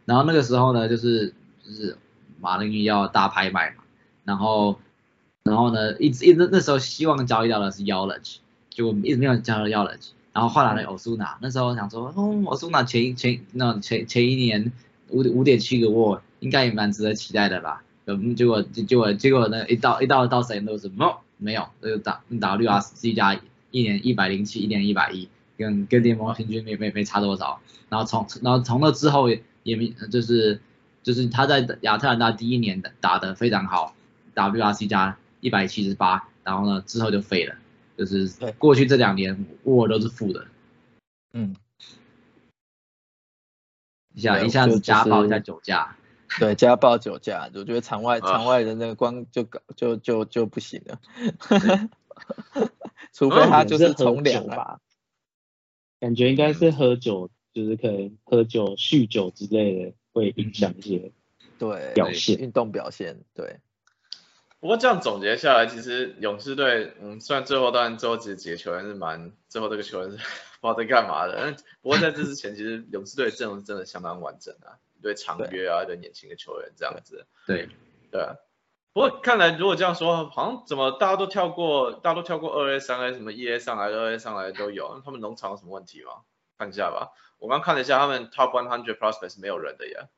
[0.05, 1.35] 然后那个时候呢，就是
[1.65, 1.97] 就是。
[2.41, 3.83] 马林鱼要大拍卖嘛，
[4.23, 4.79] 然后，
[5.43, 8.37] 然后呢，一直一直那时候希望交易到的是 Yelich，
[8.71, 14.71] 结果一直没有交易到 Yelich，然后换来了欧苏纳，那时候想说，哦，欧苏纳前一前那前前一年
[15.09, 20.89] 五五点七个沃，应该也蛮值得期待的吧，嗯，结果结果结果呢，一到一到到谁都是
[21.39, 23.35] 没有没有，那个打打 W R C 加
[23.71, 30.61] 一年一百零七，一年一百一，跟跟联盟平均没没没差多少，然后从然后从那之后也没就是。
[31.01, 33.95] 就是他在亚特兰大第一年的打的非常好
[34.35, 37.55] ，WRC 加一百七十八，然后呢之后就废了，
[37.97, 38.29] 就是
[38.59, 40.47] 过去这两年沃都是负的，
[41.33, 41.57] 嗯，
[44.13, 45.97] 一下一下子加暴一下酒驾，
[46.39, 51.01] 对家暴酒驾，我觉得场外场外的那个光就搞就就就不行了，
[53.13, 54.81] 除非他就是从良吧，
[56.01, 59.93] 感觉应该是喝酒，就是可能喝酒酗酒之类的。
[60.11, 61.13] 会影响一些
[61.61, 63.61] 对表现，运动表现对。
[64.59, 70.17] 不过这样总结下来，其实勇士队，嗯，虽然最后当然最后几几个球员是蛮，最后这个球员是
[70.61, 71.55] 不知道在干嘛的。
[71.83, 77.27] 不过在这之前，其实勇士队阵容是真的相当完整啊，一堆长约啊，一堆年轻的球员这样子。
[77.47, 77.69] 对
[78.11, 78.27] 对。
[78.93, 86.23] 不过看来如果这样说，好像怎么大家都跳过，大家都跳过二 A、三 A，什么一 A 上来、二 A 上来都有，他们农场有什么问题吗？
[86.59, 87.13] 看一下吧。
[87.39, 90.09] 我刚看了一下，他们 top one hundred prospects 没有人的呀，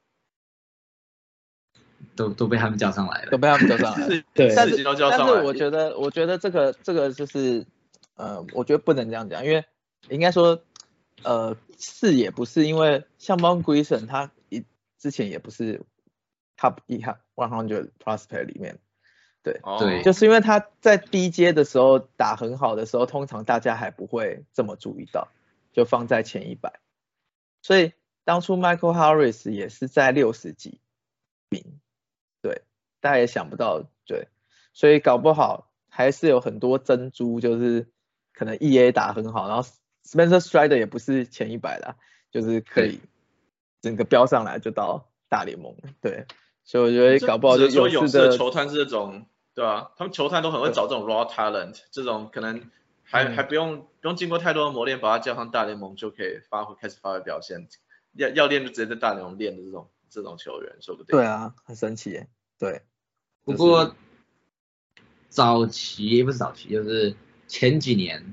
[2.17, 4.23] 都都被他们叫上来了，都被他们叫上来了。
[4.33, 7.67] 对，但是但是我觉得，我觉得这个这个就是，
[8.15, 9.63] 呃，我觉得不能这样讲，因为
[10.09, 10.63] 应该说，
[11.23, 14.40] 呃，是也不是，因为像 Mon Grayson 他一
[15.01, 15.83] 之前也不是
[16.57, 18.79] top 一 one hundred prospect 里面，
[19.43, 25.29] 对对，就是因为他在低阶的时候打很好的时候，通常大家还不会这么注意到，
[25.73, 26.81] 就放在前一百。
[27.63, 27.95] 所以
[28.25, 30.81] 当初 Michael Harris 也是在六十几
[31.49, 31.81] 名，
[32.43, 32.63] 对，
[33.01, 34.29] 大家也想不到，对，
[34.75, 37.89] 所以搞不好还是有很多珍珠，就是
[38.35, 39.67] 可能 EA 打很好，然后
[40.05, 41.97] Spencer Strider 也不是前一百的，
[42.31, 43.01] 就是可以
[43.81, 46.27] 整个飙上来就到大联盟，对，
[46.65, 49.93] 所以我觉得搞不好就勇士的球探是这种，对吧？
[49.97, 52.63] 他们球探都很会找这种 raw talent，这种可能。
[53.13, 57.67] 还还不用不用经过太多的磨练，把他叫上大联盟就可以发挥开始发挥表现。
[58.13, 61.19] 要要练就直接在大联盟练的这种这种球员，说不定。
[61.19, 62.23] 对啊，很神奇。
[62.57, 62.83] 对。
[63.45, 63.97] 不过
[65.29, 67.17] 早期不是早期，就是
[67.49, 68.33] 前几年，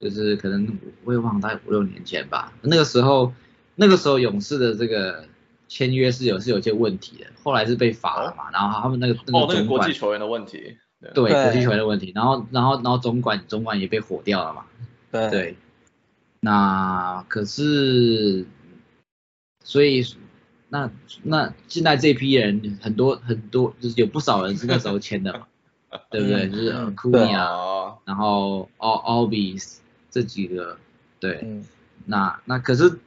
[0.00, 2.52] 就是可能我也忘了，大概五六年前吧。
[2.62, 3.32] 那个时候，
[3.76, 5.24] 那个时候勇士的这个
[5.68, 8.50] 签约是有是有些问题的，后来是被罚了嘛。
[8.52, 10.76] 然后他们那个那哦，那个国际球员的问题，
[11.12, 11.32] 对。
[11.32, 14.64] 国际球员的问题，然后然后然后总管总管也被火掉了嘛。
[15.10, 15.30] 对。
[15.30, 15.56] 对，
[16.40, 18.46] 那可是，
[19.64, 20.04] 所以
[20.68, 20.90] 那
[21.22, 25.46] 那现在这批人很多很多，就是有不少人是那时候签的嘛，
[26.10, 26.44] 对不对？
[26.46, 26.52] 嗯。
[26.52, 26.94] 就是嗯。
[26.94, 30.76] 库尼亚，哦，然后奥奥比斯这几个，
[31.18, 31.64] 对，嗯。
[32.06, 32.98] 那那可是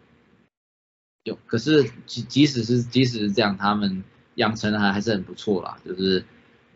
[1.27, 4.01] 有，可是即即使是即使是这样，他们
[4.35, 6.23] 养成的还还是很不错啦，就是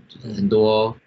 [0.10, 0.98] 就是很多、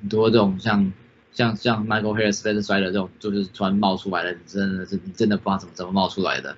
[0.00, 0.92] 很多这种像
[1.32, 6.56] 像像 Michael Harris、Spencer Strider 这种，就是突然冒出来的，你真的是你真的不知道怎么怎么冒出来的。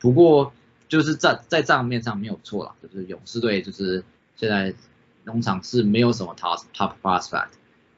[0.00, 0.52] 不过
[0.88, 4.02] 就是在在账面上没有错啦，就是勇士队就是
[4.34, 4.74] 现在
[5.22, 7.50] 农场是没有什么 top top prospect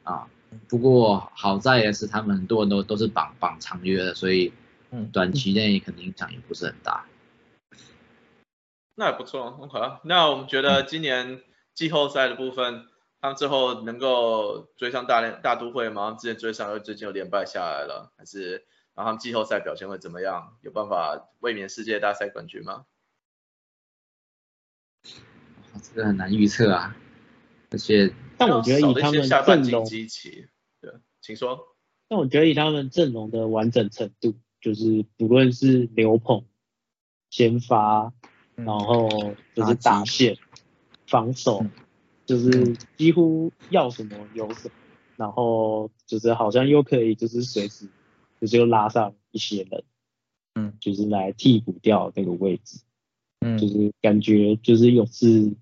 [0.03, 0.27] 啊。
[0.69, 4.53] 不过好在也是，他们很多人都都是绑绑长约的，所以
[4.91, 7.05] 嗯短期内可能影响也不是很大。
[8.99, 10.01] 那也不错，OK 啊。
[10.03, 11.41] 那我们觉得今年
[11.73, 12.89] 季后赛的部分，
[13.21, 16.17] 他们最后能够追上大连大都会吗？
[16.19, 20.59] 之前追上，又最近又连败下来了，还是然后他们季后赛表现会怎么样？
[20.63, 22.87] 有办法卫冕世界大赛冠军吗？
[25.05, 26.97] 这个很难预测啊，
[27.71, 31.77] 而且但我觉得以他们阵容，对，请说。
[32.09, 36.45] 但我觉得以他们阵容的完整程度，就是不论是刘鹏、
[37.31, 38.13] 先发，嗯
[38.65, 39.09] 然后
[39.55, 40.37] 就是打线、
[41.07, 41.71] 防守嗯，
[42.27, 44.75] 就是几乎要什么有什么，
[45.17, 47.89] 然后就是好像又可以就是随时
[48.41, 49.85] 就是又拉上一些人，
[50.55, 52.81] 嗯，就是来替补掉那个位置，
[53.41, 55.55] 嗯就是感觉就是勇士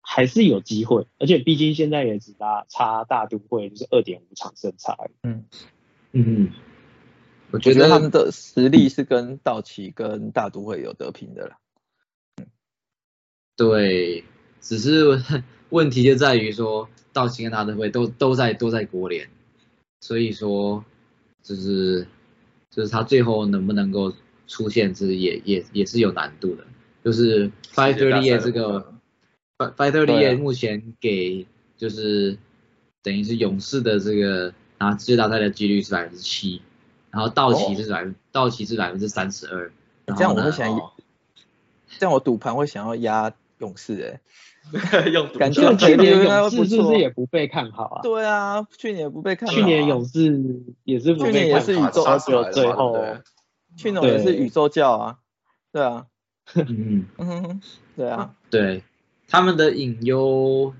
[0.00, 5.44] 还是有机会，而且毕竟现在也只拉差大都会就是二点五场胜差而已，嗯，
[6.10, 6.50] 嗯，
[7.52, 11.58] 我我觉得觉得他们的实力是跟道奇跟大都会有得拼的啦。
[13.62, 14.24] 对，
[14.60, 15.22] 只是
[15.70, 19.28] 问题就在于说，道奇跟大都会都都在都在国联，
[20.00, 20.84] 所以说
[21.44, 22.04] 就是
[22.70, 24.12] 就是他最后能不能够
[24.48, 26.64] 出现，是也也也是有难度的。
[27.04, 28.92] 就是 Five Thirty 这个
[29.58, 31.46] Five Thirty 目前给
[31.76, 32.36] 就是
[33.00, 36.60] 等于是勇士的这个拿世界大赛的几率是百分之七，
[37.12, 39.72] 然后道奇是百分道奇是百分之三十二。
[40.16, 40.90] 这样我会想哦
[41.98, 43.32] 这样我赌盘会想要压
[43.62, 44.20] 勇士
[44.74, 48.02] 哎、 用赌感就觉去年勇士是不是也不被看好啊？
[48.02, 53.06] 对啊，去年也不被看好啊，去年勇士也是不去年也是宇宙然后只有最后
[53.76, 55.18] 去年也是宇宙教啊，
[55.72, 56.06] 对啊，
[56.54, 57.06] 嗯。
[57.94, 58.82] 对啊，对，
[59.28, 60.74] 他们的隐忧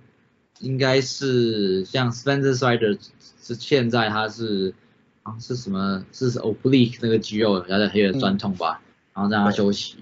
[0.58, 2.98] 应该是像 Spencer Strider
[3.40, 4.74] 是现在他是
[5.22, 6.04] 啊是什么？
[6.10, 8.80] 是 oblique 那个肌肉有点有点酸痛吧，
[9.14, 9.98] 然后让他休息，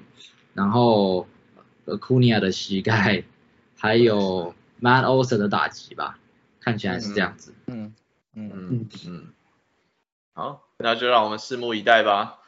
[0.54, 1.26] 然后
[1.90, 3.24] 呃库尼亚的膝盖，
[3.76, 6.18] 还有 Matt Olsen 的打击吧，
[6.60, 7.52] 看起来是这样子。
[7.66, 7.92] 嗯
[8.34, 9.34] 嗯嗯嗯，
[10.32, 12.38] 好，那就让我们拭目以待吧。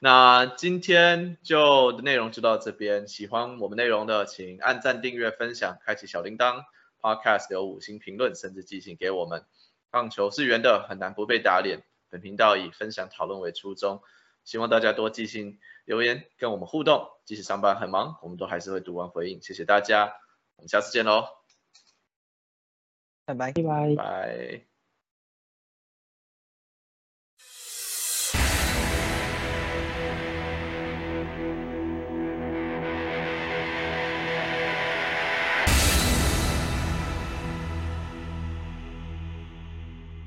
[0.00, 6.64] 那今天就内容就到这边，喜欢我们内容的，请按赞、订阅、分享、开启小铃铛
[7.00, 9.44] ，Podcast 留五星评论，甚至寄信给我们。
[9.90, 11.82] 棒球是圆的，很难不被打脸。
[12.10, 14.02] 本频道以分享讨论为初衷，
[14.44, 17.08] 希望大家多寄信留言跟我们互动。
[17.24, 19.40] 即使上班很忙，我们都还是会读完回应。
[19.42, 20.12] 谢谢大家，
[20.56, 21.26] 我们下次见喽，
[23.24, 23.52] 拜拜。
[23.52, 23.94] 拜拜。
[23.96, 24.77] 拜。